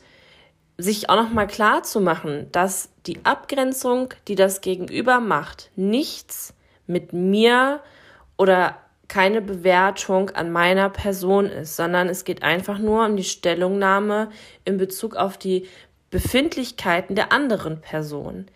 [0.76, 6.52] sich auch nochmal klar zu machen, dass die Abgrenzung, die das Gegenüber macht, nichts
[6.86, 7.80] mit mir
[8.36, 8.76] oder
[9.06, 14.30] keine Bewertung an meiner Person ist, sondern es geht einfach nur um die Stellungnahme
[14.64, 15.68] in Bezug auf die
[16.10, 18.46] Befindlichkeiten der anderen Person.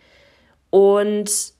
[0.69, 1.53] Und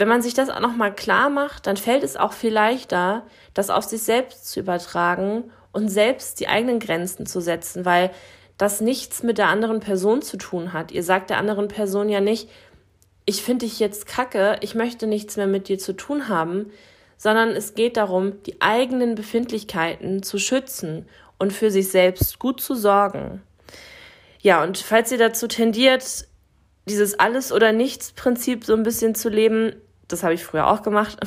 [0.00, 3.68] wenn man sich das auch nochmal klar macht, dann fällt es auch viel leichter, das
[3.68, 8.10] auf sich selbst zu übertragen und selbst die eigenen Grenzen zu setzen, weil
[8.56, 10.90] das nichts mit der anderen Person zu tun hat.
[10.90, 12.48] Ihr sagt der anderen Person ja nicht,
[13.26, 16.70] ich finde dich jetzt kacke, ich möchte nichts mehr mit dir zu tun haben,
[17.18, 21.06] sondern es geht darum, die eigenen Befindlichkeiten zu schützen
[21.38, 23.42] und für sich selbst gut zu sorgen.
[24.40, 26.26] Ja, und falls ihr dazu tendiert,
[26.88, 29.74] dieses Alles- oder Nichts-Prinzip so ein bisschen zu leben,
[30.12, 31.18] das habe ich früher auch gemacht,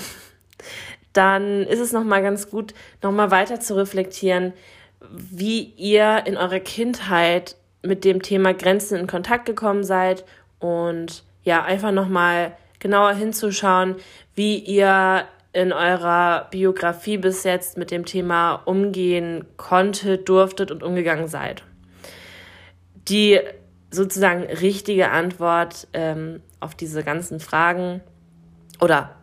[1.13, 4.53] dann ist es nochmal ganz gut, nochmal weiter zu reflektieren,
[5.09, 10.23] wie ihr in eurer Kindheit mit dem Thema Grenzen in Kontakt gekommen seid
[10.59, 13.97] und ja, einfach nochmal genauer hinzuschauen,
[14.33, 21.27] wie ihr in eurer Biografie bis jetzt mit dem Thema umgehen konntet, durftet und umgegangen
[21.27, 21.63] seid.
[23.07, 23.39] Die
[23.91, 28.01] sozusagen richtige Antwort ähm, auf diese ganzen Fragen
[28.83, 29.15] oder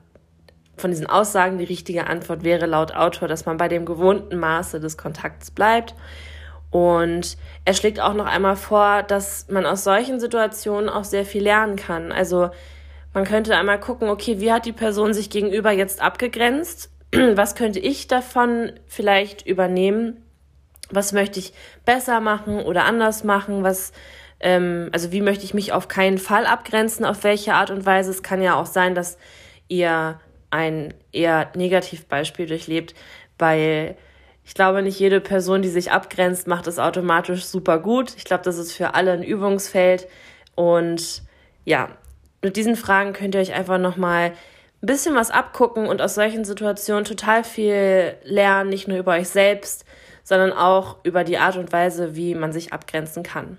[0.76, 4.80] von diesen Aussagen die richtige Antwort wäre laut Autor, dass man bei dem gewohnten Maße
[4.80, 5.94] des Kontakts bleibt.
[6.70, 11.42] Und er schlägt auch noch einmal vor, dass man aus solchen Situationen auch sehr viel
[11.42, 12.12] lernen kann.
[12.12, 12.50] Also
[13.12, 16.90] man könnte einmal gucken, okay, wie hat die Person sich gegenüber jetzt abgegrenzt?
[17.12, 20.24] Was könnte ich davon vielleicht übernehmen?
[20.90, 21.52] Was möchte ich
[21.84, 23.62] besser machen oder anders machen?
[23.62, 23.92] Was,
[24.40, 27.04] ähm, also wie möchte ich mich auf keinen Fall abgrenzen?
[27.04, 28.10] Auf welche Art und Weise?
[28.10, 29.18] Es kann ja auch sein, dass
[29.70, 32.94] ihr ein eher Negativbeispiel durchlebt,
[33.38, 33.96] weil
[34.44, 38.14] ich glaube, nicht jede Person, die sich abgrenzt, macht es automatisch super gut.
[38.16, 40.08] Ich glaube, das ist für alle ein Übungsfeld.
[40.56, 41.22] Und
[41.64, 41.90] ja,
[42.42, 44.32] mit diesen Fragen könnt ihr euch einfach nochmal
[44.82, 49.28] ein bisschen was abgucken und aus solchen Situationen total viel lernen, nicht nur über euch
[49.28, 49.84] selbst,
[50.24, 53.58] sondern auch über die Art und Weise, wie man sich abgrenzen kann.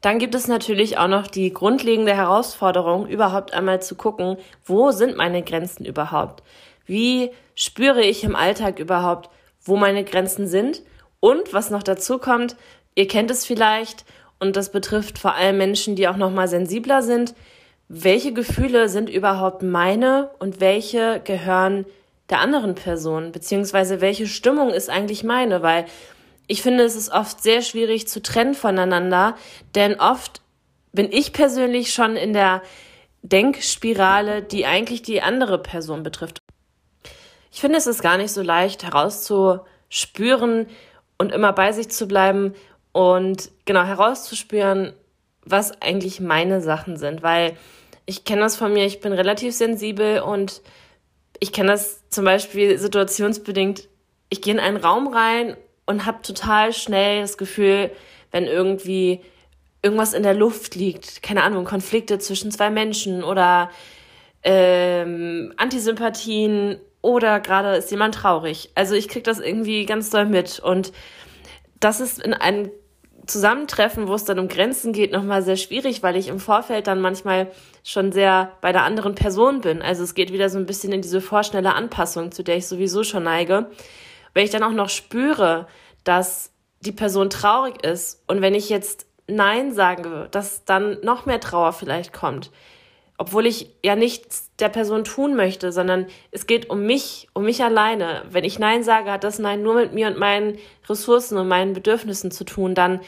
[0.00, 5.16] Dann gibt es natürlich auch noch die grundlegende Herausforderung, überhaupt einmal zu gucken, wo sind
[5.16, 6.42] meine Grenzen überhaupt?
[6.86, 9.28] Wie spüre ich im Alltag überhaupt,
[9.62, 10.82] wo meine Grenzen sind?
[11.20, 12.56] Und was noch dazu kommt,
[12.94, 14.06] ihr kennt es vielleicht,
[14.38, 17.34] und das betrifft vor allem Menschen, die auch noch mal sensibler sind,
[17.88, 21.84] welche Gefühle sind überhaupt meine und welche gehören
[22.30, 25.84] der anderen Person, beziehungsweise welche Stimmung ist eigentlich meine, weil
[26.50, 29.36] ich finde, es ist oft sehr schwierig zu trennen voneinander,
[29.76, 30.40] denn oft
[30.92, 32.62] bin ich persönlich schon in der
[33.22, 36.40] Denkspirale, die eigentlich die andere Person betrifft.
[37.52, 40.66] Ich finde, es ist gar nicht so leicht herauszuspüren
[41.18, 42.54] und immer bei sich zu bleiben
[42.90, 44.92] und genau herauszuspüren,
[45.44, 47.56] was eigentlich meine Sachen sind, weil
[48.06, 50.62] ich kenne das von mir, ich bin relativ sensibel und
[51.38, 53.88] ich kenne das zum Beispiel situationsbedingt.
[54.30, 55.56] Ich gehe in einen Raum rein
[55.90, 57.90] und habe total schnell das Gefühl,
[58.30, 59.20] wenn irgendwie
[59.82, 63.70] irgendwas in der Luft liegt, keine Ahnung, Konflikte zwischen zwei Menschen oder
[64.44, 68.70] ähm, Antisympathien oder gerade ist jemand traurig.
[68.76, 70.92] Also ich krieg das irgendwie ganz doll mit und
[71.80, 72.70] das ist in einem
[73.26, 77.00] Zusammentreffen, wo es dann um Grenzen geht, nochmal sehr schwierig, weil ich im Vorfeld dann
[77.00, 77.50] manchmal
[77.82, 79.82] schon sehr bei der anderen Person bin.
[79.82, 83.02] Also es geht wieder so ein bisschen in diese vorschnelle Anpassung, zu der ich sowieso
[83.02, 83.66] schon neige.
[84.34, 85.66] Wenn ich dann auch noch spüre,
[86.04, 91.40] dass die Person traurig ist und wenn ich jetzt Nein sage, dass dann noch mehr
[91.40, 92.50] Trauer vielleicht kommt,
[93.16, 97.62] obwohl ich ja nichts der Person tun möchte, sondern es geht um mich, um mich
[97.62, 98.22] alleine.
[98.30, 101.74] Wenn ich Nein sage, hat das Nein nur mit mir und meinen Ressourcen und meinen
[101.74, 103.00] Bedürfnissen zu tun, dann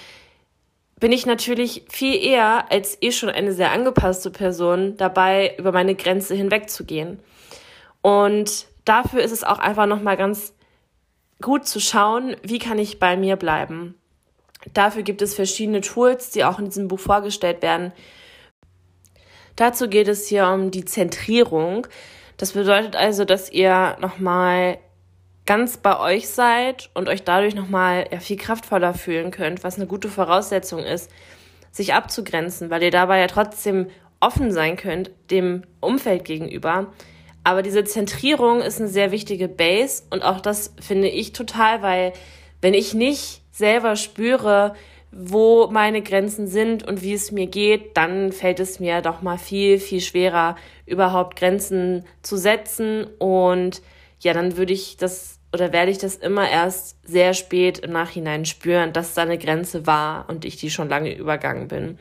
[1.01, 5.95] bin ich natürlich viel eher als eh schon eine sehr angepasste Person dabei, über meine
[5.95, 7.19] Grenze hinwegzugehen.
[8.03, 10.53] Und dafür ist es auch einfach nochmal ganz
[11.43, 13.95] gut zu schauen, wie kann ich bei mir bleiben.
[14.73, 17.93] Dafür gibt es verschiedene Tools, die auch in diesem Buch vorgestellt werden.
[19.57, 21.87] Dazu geht es hier um die Zentrierung.
[22.37, 24.79] Das bedeutet also, dass ihr nochmal
[25.45, 29.87] ganz bei euch seid und euch dadurch nochmal ja, viel kraftvoller fühlen könnt, was eine
[29.87, 31.11] gute Voraussetzung ist,
[31.73, 33.89] sich abzugrenzen, weil ihr dabei ja trotzdem
[34.21, 36.93] offen sein könnt dem Umfeld gegenüber.
[37.45, 42.13] Aber diese Zentrierung ist eine sehr wichtige Base und auch das finde ich total, weil
[42.61, 44.75] wenn ich nicht selber spüre,
[45.11, 49.37] wo meine Grenzen sind und wie es mir geht, dann fällt es mir doch mal
[49.37, 53.07] viel, viel schwerer, überhaupt Grenzen zu setzen.
[53.19, 53.83] Und
[54.21, 58.47] ja, dann würde ich das oder werde ich das immer erst sehr spät im Nachhinein
[58.47, 61.99] spüren, dass da eine Grenze war und ich die schon lange übergangen bin.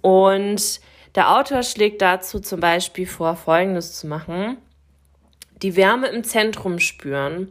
[0.00, 0.80] Und
[1.14, 4.58] der Autor schlägt dazu zum Beispiel vor, Folgendes zu machen.
[5.62, 7.50] Die Wärme im Zentrum spüren.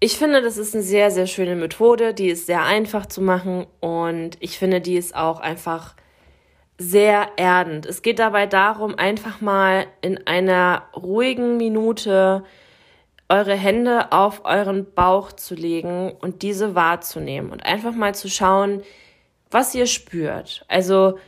[0.00, 2.12] Ich finde, das ist eine sehr, sehr schöne Methode.
[2.12, 5.94] Die ist sehr einfach zu machen und ich finde, die ist auch einfach
[6.76, 7.86] sehr erdend.
[7.86, 12.44] Es geht dabei darum, einfach mal in einer ruhigen Minute
[13.28, 18.82] eure Hände auf euren Bauch zu legen und diese wahrzunehmen und einfach mal zu schauen,
[19.50, 20.64] was ihr spürt.
[20.68, 21.18] Also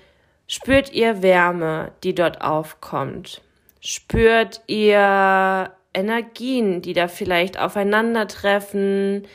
[0.47, 3.43] spürt ihr Wärme, die dort aufkommt?
[3.81, 9.27] Spürt ihr Energien, die da vielleicht aufeinandertreffen?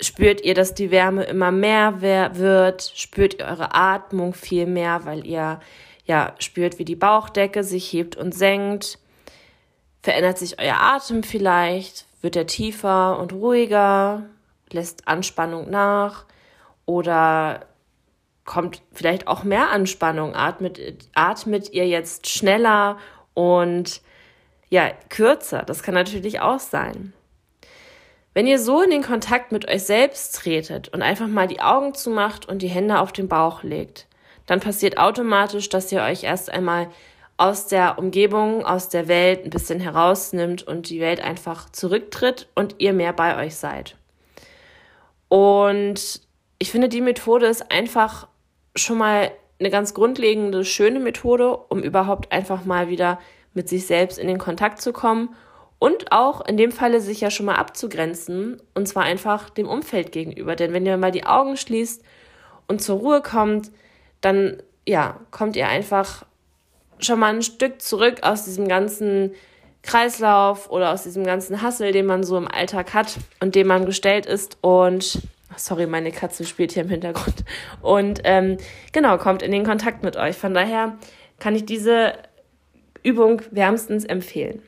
[0.00, 2.92] Spürt ihr, dass die Wärme immer mehr wird?
[2.94, 5.60] Spürt ihr eure Atmung viel mehr, weil ihr
[6.04, 8.98] ja spürt, wie die Bauchdecke sich hebt und senkt?
[10.02, 12.06] Verändert sich euer Atem vielleicht?
[12.20, 14.22] Wird er tiefer und ruhiger?
[14.70, 16.26] Lässt Anspannung nach?
[16.84, 17.66] Oder
[18.46, 20.34] kommt vielleicht auch mehr Anspannung?
[20.34, 20.80] Atmet,
[21.14, 22.96] atmet ihr jetzt schneller
[23.34, 24.00] und
[24.70, 25.62] ja, kürzer?
[25.62, 27.12] Das kann natürlich auch sein.
[28.32, 31.94] Wenn ihr so in den Kontakt mit euch selbst tretet und einfach mal die Augen
[31.94, 34.06] zumacht und die Hände auf den Bauch legt,
[34.46, 36.88] dann passiert automatisch, dass ihr euch erst einmal
[37.38, 42.76] aus der Umgebung, aus der Welt ein bisschen herausnimmt und die Welt einfach zurücktritt und
[42.78, 43.96] ihr mehr bei euch seid.
[45.28, 46.20] Und
[46.58, 48.28] ich finde, die Methode ist einfach
[48.76, 53.18] schon mal eine ganz grundlegende, schöne Methode, um überhaupt einfach mal wieder
[53.54, 55.34] mit sich selbst in den Kontakt zu kommen
[55.78, 60.12] und auch in dem Falle sich ja schon mal abzugrenzen und zwar einfach dem Umfeld
[60.12, 60.56] gegenüber.
[60.56, 62.02] Denn wenn ihr mal die Augen schließt
[62.68, 63.70] und zur Ruhe kommt,
[64.20, 66.24] dann ja, kommt ihr einfach
[66.98, 69.32] schon mal ein Stück zurück aus diesem ganzen
[69.82, 73.86] Kreislauf oder aus diesem ganzen Hassel, den man so im Alltag hat und dem man
[73.86, 75.20] gestellt ist und
[75.56, 77.44] sorry, meine Katze spielt hier im Hintergrund
[77.82, 78.56] und ähm,
[78.92, 80.36] genau kommt in den Kontakt mit euch.
[80.36, 80.96] Von daher
[81.38, 82.14] kann ich diese
[83.02, 84.62] Übung wärmstens empfehlen.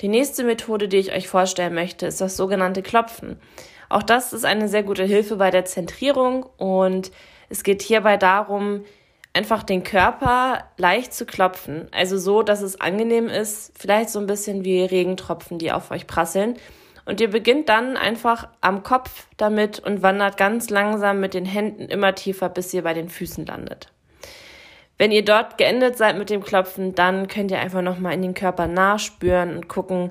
[0.00, 3.36] Die nächste Methode, die ich euch vorstellen möchte, ist das sogenannte Klopfen.
[3.88, 7.10] Auch das ist eine sehr gute Hilfe bei der Zentrierung und
[7.48, 8.84] es geht hierbei darum,
[9.32, 11.88] einfach den Körper leicht zu klopfen.
[11.92, 16.06] Also so, dass es angenehm ist, vielleicht so ein bisschen wie Regentropfen, die auf euch
[16.06, 16.56] prasseln.
[17.08, 21.86] Und ihr beginnt dann einfach am Kopf damit und wandert ganz langsam mit den Händen
[21.88, 23.90] immer tiefer, bis ihr bei den Füßen landet.
[24.98, 28.34] Wenn ihr dort geendet seid mit dem Klopfen, dann könnt ihr einfach nochmal in den
[28.34, 30.10] Körper nachspüren und gucken,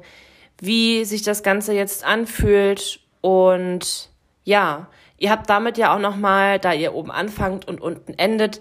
[0.59, 2.99] wie sich das Ganze jetzt anfühlt.
[3.21, 4.09] Und
[4.43, 4.87] ja,
[5.19, 8.59] ihr habt damit ja auch nochmal, da ihr oben anfangt und unten endet,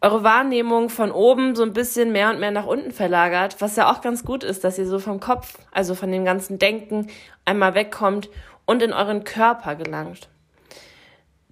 [0.00, 3.90] eure Wahrnehmung von oben so ein bisschen mehr und mehr nach unten verlagert, was ja
[3.90, 7.08] auch ganz gut ist, dass ihr so vom Kopf, also von dem ganzen Denken
[7.44, 8.28] einmal wegkommt
[8.64, 10.28] und in euren Körper gelangt.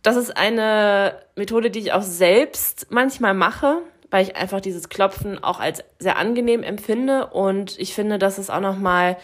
[0.03, 3.79] Das ist eine Methode, die ich auch selbst manchmal mache,
[4.11, 8.49] weil ich einfach dieses Klopfen auch als sehr angenehm empfinde und ich finde, dass es
[8.49, 9.17] auch nochmal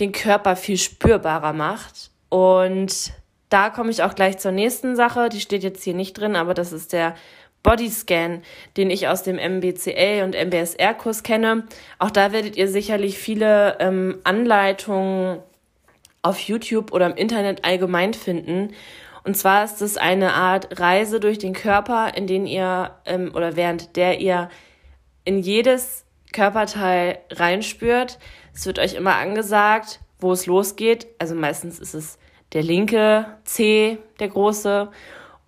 [0.00, 2.10] den Körper viel spürbarer macht.
[2.28, 3.12] Und
[3.50, 6.54] da komme ich auch gleich zur nächsten Sache, die steht jetzt hier nicht drin, aber
[6.54, 7.14] das ist der
[7.62, 8.42] Bodyscan,
[8.76, 11.64] den ich aus dem MBCA und MBSR-Kurs kenne.
[11.98, 15.40] Auch da werdet ihr sicherlich viele ähm, Anleitungen
[16.22, 18.74] auf YouTube oder im Internet allgemein finden.
[19.24, 23.56] Und zwar ist es eine Art Reise durch den Körper, in den ihr ähm, oder
[23.56, 24.48] während der ihr
[25.24, 28.18] in jedes Körperteil reinspürt.
[28.54, 31.06] Es wird euch immer angesagt, wo es losgeht.
[31.18, 32.18] Also meistens ist es
[32.52, 34.90] der linke C, der große.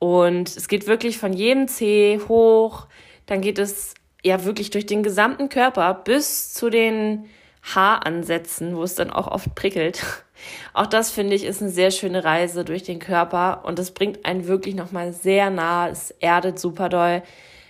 [0.02, 2.88] Und es geht wirklich von jedem Zeh hoch,
[3.26, 3.94] dann geht es
[4.24, 7.26] ja wirklich durch den gesamten Körper bis zu den
[7.62, 10.02] Haaransätzen, wo es dann auch oft prickelt.
[10.74, 14.26] Auch das finde ich ist eine sehr schöne Reise durch den Körper und es bringt
[14.26, 17.22] einen wirklich nochmal sehr nah, es erdet super doll.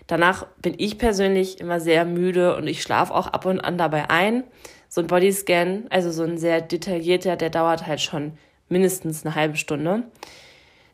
[0.07, 4.09] Danach bin ich persönlich immer sehr müde und ich schlafe auch ab und an dabei
[4.09, 4.45] ein.
[4.89, 8.39] So ein Bodyscan, also so ein sehr detaillierter, der dauert halt schon
[8.71, 10.05] mindestens eine halbe Stunde.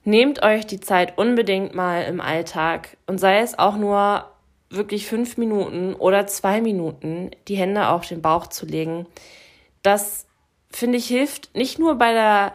[0.09, 4.25] Nehmt euch die Zeit unbedingt mal im Alltag und sei es auch nur
[4.71, 9.05] wirklich fünf Minuten oder zwei Minuten, die Hände auf den Bauch zu legen.
[9.83, 10.27] Das
[10.71, 12.55] finde ich, hilft nicht nur bei der,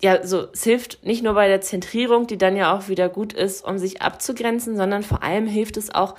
[0.00, 3.34] ja, so, es hilft nicht nur bei der Zentrierung, die dann ja auch wieder gut
[3.34, 6.14] ist, um sich abzugrenzen, sondern vor allem hilft es auch,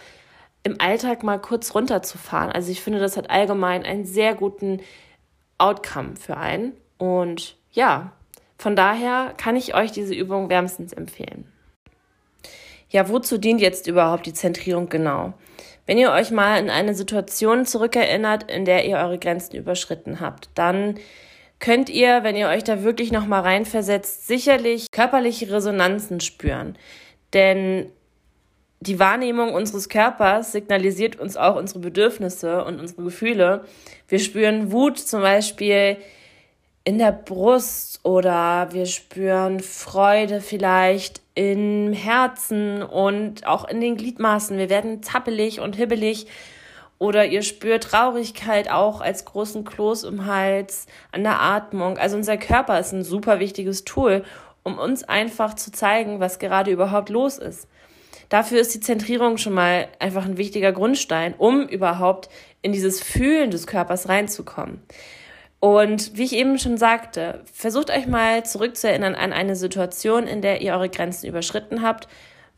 [0.62, 2.52] im Alltag mal kurz runterzufahren.
[2.52, 4.80] Also ich finde, das hat allgemein einen sehr guten
[5.58, 6.74] Outcome für einen.
[7.00, 8.12] Und ja,
[8.58, 11.52] von daher kann ich euch diese Übung wärmstens empfehlen.
[12.90, 15.34] Ja, wozu dient jetzt überhaupt die Zentrierung genau?
[15.86, 20.50] Wenn ihr euch mal in eine Situation zurückerinnert, in der ihr eure Grenzen überschritten habt,
[20.56, 20.96] dann
[21.60, 26.78] könnt ihr, wenn ihr euch da wirklich nochmal reinversetzt, sicherlich körperliche Resonanzen spüren.
[27.34, 27.92] Denn
[28.82, 33.66] die Wahrnehmung unseres Körpers signalisiert uns auch unsere Bedürfnisse und unsere Gefühle.
[34.08, 35.98] Wir spüren Wut zum Beispiel
[36.86, 44.58] in der Brust oder wir spüren Freude vielleicht im Herzen und auch in den Gliedmaßen.
[44.58, 46.28] Wir werden zappelig und hibbelig
[47.00, 51.98] oder ihr spürt Traurigkeit auch als großen Kloß im Hals, an der Atmung.
[51.98, 54.24] Also unser Körper ist ein super wichtiges Tool,
[54.64, 57.68] um uns einfach zu zeigen, was gerade überhaupt los ist.
[58.30, 62.30] Dafür ist die Zentrierung schon mal einfach ein wichtiger Grundstein, um überhaupt
[62.62, 64.82] in dieses Fühlen des Körpers reinzukommen.
[65.66, 70.62] Und wie ich eben schon sagte, versucht euch mal zurückzuerinnern an eine Situation, in der
[70.62, 72.08] ihr eure Grenzen überschritten habt,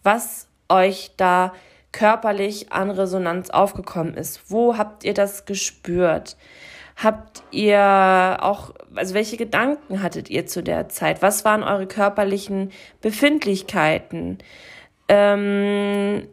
[0.04, 1.54] was euch da
[1.94, 4.52] körperlich an Resonanz aufgekommen ist.
[4.52, 6.36] Wo habt ihr das gespürt?
[6.98, 11.22] Habt ihr auch, also welche Gedanken hattet ihr zu der Zeit?
[11.22, 14.40] Was waren eure körperlichen Befindlichkeiten?
[15.08, 16.28] Ähm,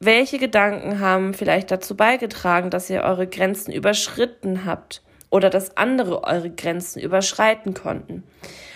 [0.00, 5.02] welche Gedanken haben vielleicht dazu beigetragen, dass ihr eure Grenzen überschritten habt
[5.36, 8.24] oder dass andere eure Grenzen überschreiten konnten?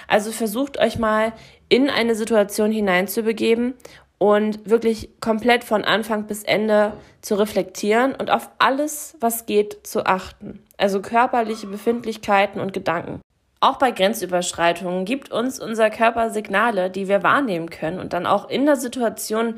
[0.06, 1.32] Also versucht euch mal
[1.70, 3.74] in eine Situation hineinzubegeben
[4.18, 6.92] und wirklich komplett von Anfang bis Ende
[7.22, 10.62] zu reflektieren und auf alles, was geht, zu achten.
[10.76, 13.22] Also körperliche Befindlichkeiten und Gedanken.
[13.60, 18.48] Auch bei Grenzüberschreitungen gibt uns unser Körper Signale, die wir wahrnehmen können und dann auch
[18.48, 19.54] in der Situation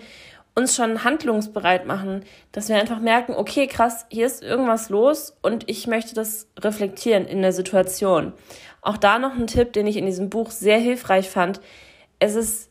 [0.54, 5.68] uns schon handlungsbereit machen, dass wir einfach merken, okay, krass, hier ist irgendwas los und
[5.68, 8.32] ich möchte das reflektieren in der Situation.
[8.82, 11.60] Auch da noch ein Tipp, den ich in diesem Buch sehr hilfreich fand.
[12.18, 12.70] Es ist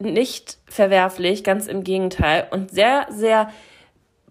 [0.00, 3.50] nicht verwerflich, ganz im Gegenteil und sehr, sehr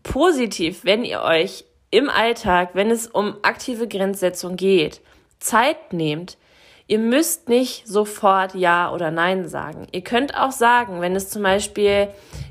[0.03, 5.01] positiv, wenn ihr euch im Alltag, wenn es um aktive Grenzsetzung geht,
[5.39, 6.37] Zeit nehmt.
[6.87, 9.87] Ihr müsst nicht sofort Ja oder Nein sagen.
[9.91, 12.09] Ihr könnt auch sagen, wenn es zum Beispiel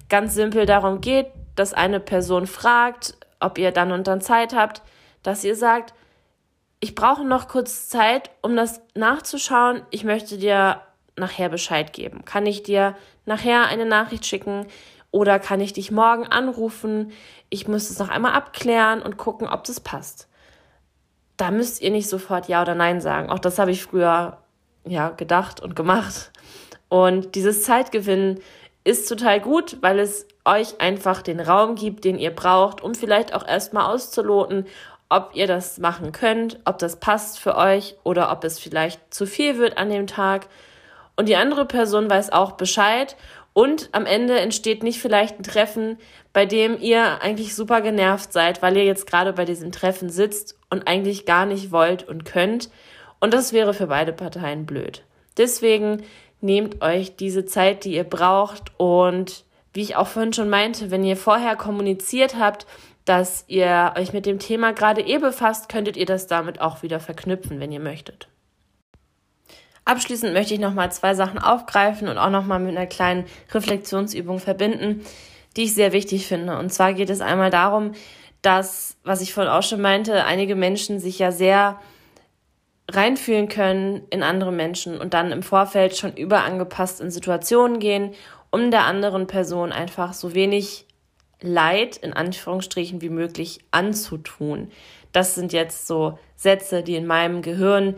[0.08, 4.82] ganz simpel darum geht, dass eine Person fragt, ob ihr dann und dann Zeit habt,
[5.22, 5.94] dass ihr sagt,
[6.80, 9.82] ich brauche noch kurz Zeit, um das nachzuschauen.
[9.90, 10.80] Ich möchte dir
[11.16, 12.24] nachher Bescheid geben.
[12.24, 12.96] Kann ich dir
[13.26, 14.66] nachher eine Nachricht schicken
[15.10, 17.12] oder kann ich dich morgen anrufen?
[17.50, 20.28] Ich muss es noch einmal abklären und gucken, ob das passt
[21.38, 23.30] da müsst ihr nicht sofort Ja oder Nein sagen.
[23.30, 24.38] Auch das habe ich früher
[24.84, 26.32] ja gedacht und gemacht.
[26.88, 28.40] Und dieses Zeitgewinn
[28.88, 33.34] ist total gut, weil es euch einfach den Raum gibt, den ihr braucht, um vielleicht
[33.34, 34.66] auch erstmal auszuloten,
[35.10, 39.26] ob ihr das machen könnt, ob das passt für euch oder ob es vielleicht zu
[39.26, 40.48] viel wird an dem Tag.
[41.16, 43.16] Und die andere Person weiß auch Bescheid
[43.52, 45.98] und am Ende entsteht nicht vielleicht ein Treffen,
[46.32, 50.56] bei dem ihr eigentlich super genervt seid, weil ihr jetzt gerade bei diesem Treffen sitzt
[50.70, 52.70] und eigentlich gar nicht wollt und könnt.
[53.20, 55.02] Und das wäre für beide Parteien blöd.
[55.36, 56.02] Deswegen
[56.40, 58.72] nehmt euch diese Zeit, die ihr braucht.
[58.78, 62.66] Und wie ich auch vorhin schon meinte, wenn ihr vorher kommuniziert habt,
[63.04, 67.00] dass ihr euch mit dem Thema gerade eh befasst, könntet ihr das damit auch wieder
[67.00, 68.28] verknüpfen, wenn ihr möchtet.
[69.86, 75.02] Abschließend möchte ich nochmal zwei Sachen aufgreifen und auch nochmal mit einer kleinen Reflexionsübung verbinden,
[75.56, 76.58] die ich sehr wichtig finde.
[76.58, 77.92] Und zwar geht es einmal darum,
[78.42, 81.80] dass, was ich vorhin auch schon meinte, einige Menschen sich ja sehr
[82.90, 88.14] reinfühlen können in andere Menschen und dann im Vorfeld schon überangepasst in Situationen gehen,
[88.50, 90.86] um der anderen Person einfach so wenig
[91.40, 94.72] Leid in Anführungsstrichen wie möglich anzutun.
[95.12, 97.94] Das sind jetzt so Sätze, die in meinem Gehirn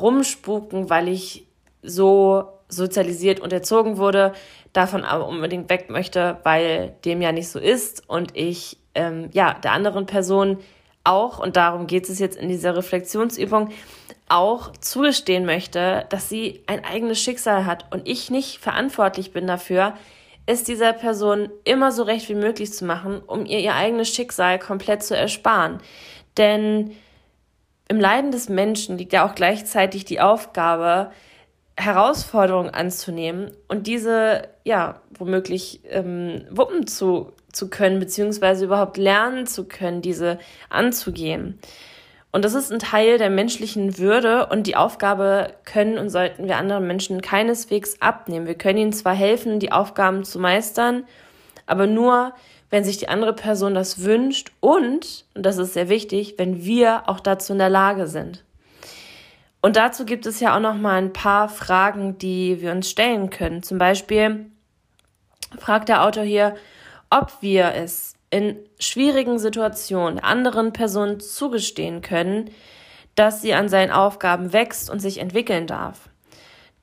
[0.00, 1.46] rumspuken, weil ich
[1.82, 4.32] so sozialisiert und erzogen wurde,
[4.72, 9.54] davon aber unbedingt weg möchte, weil dem ja nicht so ist und ich ähm, ja
[9.54, 10.58] der anderen Person
[11.08, 13.70] auch, und darum geht es jetzt in dieser Reflexionsübung,
[14.28, 19.94] auch zugestehen möchte, dass sie ein eigenes Schicksal hat und ich nicht verantwortlich bin dafür,
[20.46, 24.58] es dieser Person immer so recht wie möglich zu machen, um ihr ihr eigenes Schicksal
[24.58, 25.78] komplett zu ersparen.
[26.36, 26.92] Denn
[27.88, 31.10] im Leiden des Menschen liegt ja auch gleichzeitig die Aufgabe,
[31.78, 39.64] Herausforderungen anzunehmen und diese, ja, womöglich ähm, wuppen zu, zu können, beziehungsweise überhaupt lernen zu
[39.64, 41.60] können, diese anzugehen.
[42.32, 46.56] Und das ist ein Teil der menschlichen Würde und die Aufgabe können und sollten wir
[46.56, 48.48] anderen Menschen keineswegs abnehmen.
[48.48, 51.04] Wir können ihnen zwar helfen, die Aufgaben zu meistern,
[51.66, 52.34] aber nur,
[52.70, 57.08] wenn sich die andere Person das wünscht und, und das ist sehr wichtig, wenn wir
[57.08, 58.42] auch dazu in der Lage sind.
[59.60, 63.30] Und dazu gibt es ja auch noch mal ein paar Fragen, die wir uns stellen
[63.30, 63.62] können.
[63.62, 64.46] Zum Beispiel
[65.58, 66.54] fragt der Autor hier,
[67.10, 72.50] ob wir es in schwierigen Situationen anderen Personen zugestehen können,
[73.14, 76.08] dass sie an seinen Aufgaben wächst und sich entwickeln darf,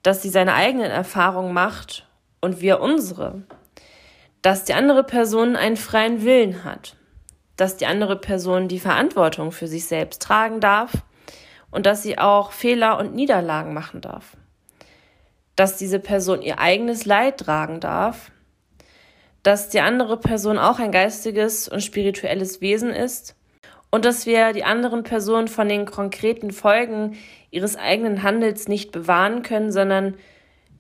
[0.04, 2.08] dass sie seine eigenen Erfahrungen macht
[2.42, 3.44] und wir unsere,
[4.42, 6.98] dass die andere Person einen freien Willen hat,
[7.56, 10.92] dass die andere Person die Verantwortung für sich selbst tragen darf
[11.76, 14.38] und dass sie auch Fehler und Niederlagen machen darf,
[15.58, 18.32] dass diese Person ihr eigenes Leid tragen darf.
[19.44, 23.36] Dass die andere Person auch ein geistiges und spirituelles Wesen ist.
[23.92, 27.18] Und dass wir die anderen Personen von den konkreten Folgen
[27.52, 30.16] ihres eigenen Handels nicht bewahren können, sondern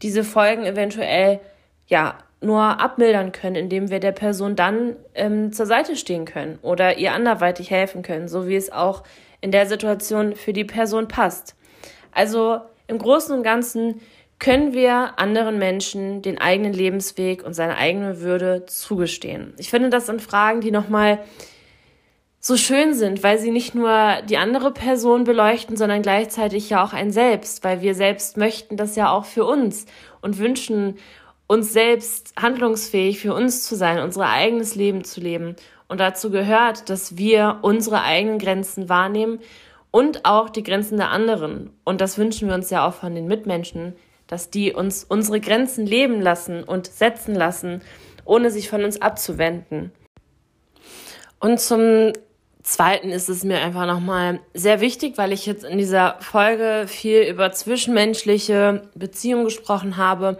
[0.01, 1.41] diese Folgen eventuell
[1.87, 6.97] ja nur abmildern können, indem wir der Person dann ähm, zur Seite stehen können oder
[6.97, 9.03] ihr anderweitig helfen können, so wie es auch
[9.41, 11.55] in der Situation für die Person passt.
[12.11, 14.01] Also im Großen und Ganzen
[14.39, 19.53] können wir anderen Menschen den eigenen Lebensweg und seine eigene Würde zugestehen?
[19.57, 21.19] Ich finde, das sind Fragen, die nochmal
[22.39, 26.93] so schön sind, weil sie nicht nur die andere Person beleuchten, sondern gleichzeitig ja auch
[26.93, 29.87] ein selbst, weil wir selbst möchten das ja auch für uns
[30.21, 30.97] und wünschen
[31.47, 35.55] uns selbst handlungsfähig für uns zu sein, unser eigenes Leben zu leben.
[35.87, 39.39] Und dazu gehört, dass wir unsere eigenen Grenzen wahrnehmen
[39.91, 41.71] und auch die Grenzen der anderen.
[41.83, 43.95] Und das wünschen wir uns ja auch von den Mitmenschen,
[44.27, 47.81] dass die uns unsere Grenzen leben lassen und setzen lassen,
[48.25, 49.91] ohne sich von uns abzuwenden.
[51.39, 52.13] Und zum
[52.63, 57.21] Zweiten ist es mir einfach nochmal sehr wichtig, weil ich jetzt in dieser Folge viel
[57.21, 60.39] über zwischenmenschliche Beziehungen gesprochen habe,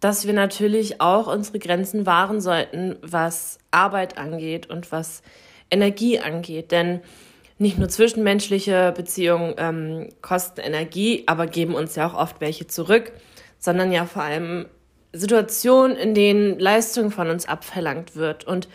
[0.00, 5.22] dass wir natürlich auch unsere Grenzen wahren sollten, was Arbeit angeht und was
[5.70, 6.72] Energie angeht.
[6.72, 7.00] Denn
[7.58, 13.12] nicht nur zwischenmenschliche Beziehungen ähm, kosten Energie, aber geben uns ja auch oft welche zurück,
[13.58, 14.66] sondern ja vor allem
[15.12, 18.44] Situationen, in denen Leistung von uns abverlangt wird.
[18.44, 18.68] Und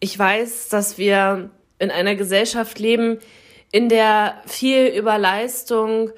[0.00, 3.18] ich weiß, dass wir in einer Gesellschaft leben,
[3.72, 6.10] in der viel über Leistung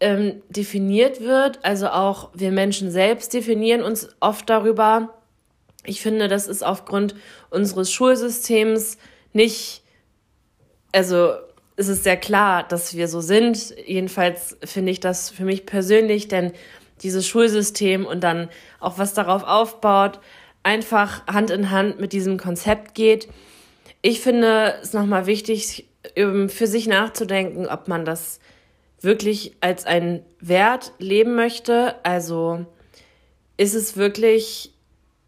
[0.00, 1.64] ähm, definiert wird.
[1.64, 5.14] Also auch wir Menschen selbst definieren uns oft darüber.
[5.84, 7.14] Ich finde, das ist aufgrund
[7.50, 8.98] unseres Schulsystems
[9.32, 9.82] nicht
[10.96, 11.34] also
[11.76, 13.74] es ist sehr klar, dass wir so sind.
[13.86, 16.52] Jedenfalls finde ich das für mich persönlich, denn
[17.02, 18.48] dieses Schulsystem und dann
[18.80, 20.20] auch was darauf aufbaut,
[20.62, 23.28] einfach Hand in Hand mit diesem Konzept geht.
[24.00, 28.40] Ich finde es nochmal wichtig, für sich nachzudenken, ob man das
[29.06, 31.94] wirklich als einen Wert leben möchte.
[32.02, 32.66] Also
[33.56, 34.74] ist es wirklich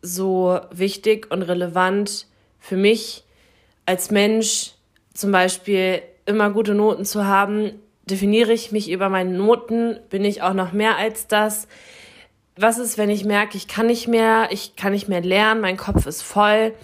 [0.02, 2.26] so wichtig und relevant
[2.58, 3.24] für mich
[3.86, 4.72] als Mensch,
[5.14, 7.72] zum Beispiel immer gute Noten zu haben,
[8.04, 11.68] definiere ich mich über meine Noten, bin ich auch noch mehr als das.
[12.56, 15.76] Was ist, wenn ich merke, ich kann nicht mehr, ich kann nicht mehr lernen, mein
[15.76, 16.74] Kopf ist voll?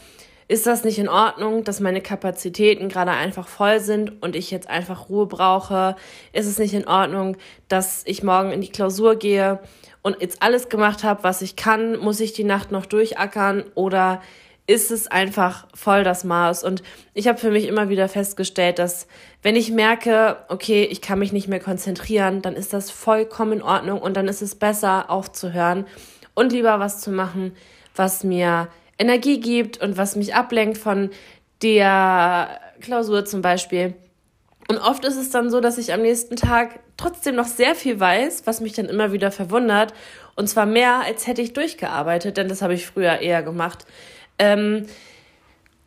[0.46, 4.68] Ist das nicht in Ordnung, dass meine Kapazitäten gerade einfach voll sind und ich jetzt
[4.68, 5.96] einfach Ruhe brauche?
[6.32, 7.36] Ist es nicht in Ordnung,
[7.68, 9.60] dass ich morgen in die Klausur gehe
[10.02, 11.96] und jetzt alles gemacht habe, was ich kann?
[11.98, 14.20] Muss ich die Nacht noch durchackern oder
[14.66, 16.64] ist es einfach voll das Maß.
[16.64, 16.82] Und
[17.12, 19.06] ich habe für mich immer wieder festgestellt, dass
[19.42, 23.62] wenn ich merke, okay, ich kann mich nicht mehr konzentrieren, dann ist das vollkommen in
[23.62, 25.86] Ordnung und dann ist es besser aufzuhören
[26.34, 27.54] und lieber was zu machen,
[27.94, 28.68] was mir
[28.98, 31.10] Energie gibt und was mich ablenkt von
[31.62, 33.94] der Klausur zum Beispiel.
[34.68, 38.00] Und oft ist es dann so, dass ich am nächsten Tag trotzdem noch sehr viel
[38.00, 39.92] weiß, was mich dann immer wieder verwundert.
[40.36, 43.84] Und zwar mehr, als hätte ich durchgearbeitet, denn das habe ich früher eher gemacht.
[44.38, 44.86] Ähm,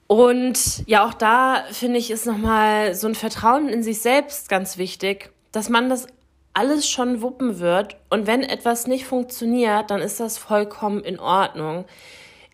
[0.08, 4.78] und ja, auch da finde ich, ist nochmal so ein Vertrauen in sich selbst ganz
[4.78, 6.08] wichtig, dass man das
[6.54, 7.98] alles schon wuppen wird.
[8.10, 11.86] Und wenn etwas nicht funktioniert, dann ist das vollkommen in Ordnung.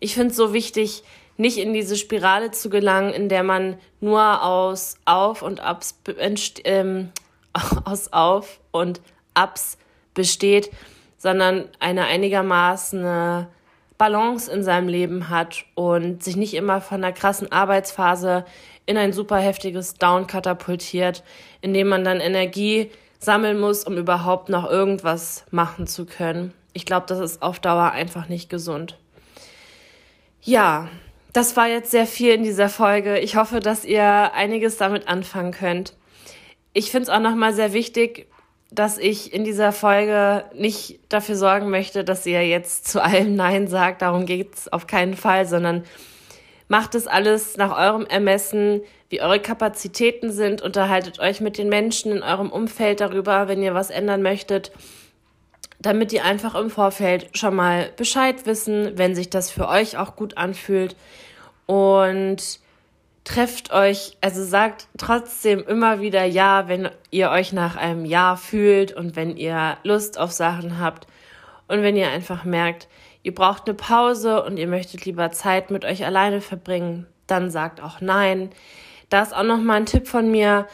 [0.04, 1.02] Ich finde es so wichtig,
[1.38, 5.98] nicht in diese Spirale zu gelangen, in der man nur aus Auf und Abs
[6.64, 7.08] ähm,
[7.86, 9.00] aus Auf und
[9.32, 9.78] Abs
[10.12, 10.70] besteht,
[11.16, 13.46] sondern eine einigermaßen
[13.96, 18.44] Balance in seinem Leben hat und sich nicht immer von einer krassen Arbeitsphase
[18.84, 21.24] in ein super heftiges Down katapultiert,
[21.62, 22.90] in dem man dann Energie
[23.20, 26.52] sammeln muss, um überhaupt noch irgendwas machen zu können.
[26.74, 28.98] Ich glaube, das ist auf Dauer einfach nicht gesund.
[30.44, 30.88] Ja,
[31.32, 33.18] das war jetzt sehr viel in dieser Folge.
[33.18, 35.94] Ich hoffe, dass ihr einiges damit anfangen könnt.
[36.74, 38.26] ich finde es auch nochmal sehr wichtig,
[38.70, 43.68] dass ich in dieser Folge nicht dafür sorgen möchte, dass ihr jetzt zu allem Nein
[43.68, 44.02] sagt.
[44.02, 45.84] Darum geht es auf keinen Fall, sondern
[46.68, 50.60] macht es alles nach eurem Ermessen, wie eure Kapazitäten sind.
[50.60, 54.72] Unterhaltet euch mit den Menschen in eurem Umfeld darüber, wenn ihr was ändern möchtet,
[55.84, 60.16] damit ihr einfach im Vorfeld schon mal Bescheid wissen, wenn sich das für euch auch
[60.16, 60.96] gut anfühlt.
[61.66, 62.58] Und
[63.24, 68.92] trefft euch, also sagt trotzdem immer wieder Ja, wenn ihr euch nach einem Ja fühlt
[68.92, 71.06] und wenn ihr Lust auf Sachen habt
[71.68, 72.88] und wenn ihr einfach merkt,
[73.22, 77.82] ihr braucht eine Pause und ihr möchtet lieber Zeit mit euch alleine verbringen, dann sagt
[77.82, 78.48] auch Nein.
[79.10, 80.66] Da ist auch noch mal ein Tipp von mir,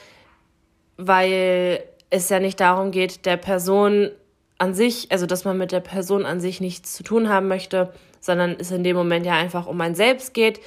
[0.97, 4.11] weil es ja nicht darum geht, der Person
[4.61, 7.93] an sich, also dass man mit der Person an sich nichts zu tun haben möchte,
[8.21, 10.61] sondern es in dem Moment ja einfach um ein Selbst geht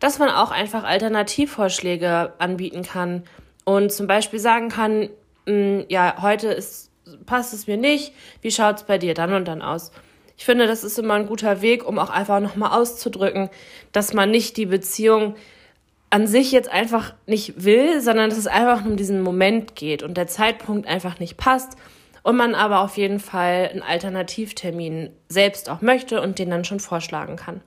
[0.00, 3.22] dass man auch einfach Alternativvorschläge anbieten kann
[3.64, 5.10] und zum Beispiel sagen kann,
[5.46, 6.90] mh, hm, ja, heute ist,
[7.26, 9.92] passt es mir nicht, wie schaut es bei dir dann und dann aus?
[10.36, 13.50] Ich finde, das ist immer ein guter Weg, um auch einfach nochmal auszudrücken,
[13.92, 15.34] dass man nicht die Beziehung
[16.08, 20.16] an sich jetzt einfach nicht will, sondern dass es einfach um diesen Moment geht und
[20.16, 21.76] der Zeitpunkt einfach nicht passt
[22.22, 26.80] und man aber auf jeden Fall einen Alternativtermin selbst auch möchte und den dann schon
[26.80, 27.60] vorschlagen kann.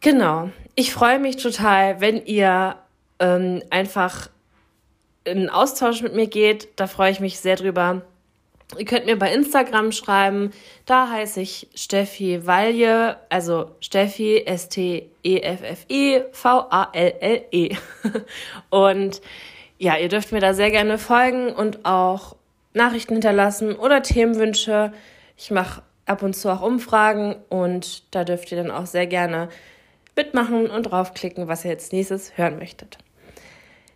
[0.00, 0.50] Genau.
[0.74, 2.76] Ich freue mich total, wenn ihr
[3.20, 4.28] ähm, einfach
[5.24, 6.68] in Austausch mit mir geht.
[6.76, 8.02] Da freue ich mich sehr drüber.
[8.78, 10.50] Ihr könnt mir bei Instagram schreiben.
[10.86, 17.76] Da heiße ich Steffi Valje, also Steffi S-T-E-F-F-I V-A-L-L-E.
[18.70, 19.20] Und
[19.78, 22.36] ja, ihr dürft mir da sehr gerne folgen und auch
[22.74, 24.92] Nachrichten hinterlassen oder Themenwünsche.
[25.36, 29.48] Ich mache ab und zu auch Umfragen und da dürft ihr dann auch sehr gerne
[30.16, 32.98] mitmachen und draufklicken, was ihr jetzt nächstes hören möchtet.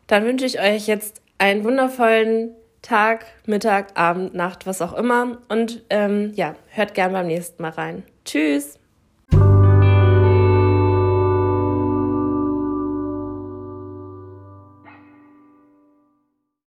[0.06, 5.38] Dann wünsche ich euch jetzt einen wundervollen Tag, Mittag, Abend, Nacht, was auch immer.
[5.48, 8.04] Und ähm, ja, hört gern beim nächsten Mal rein.
[8.24, 8.78] Tschüss!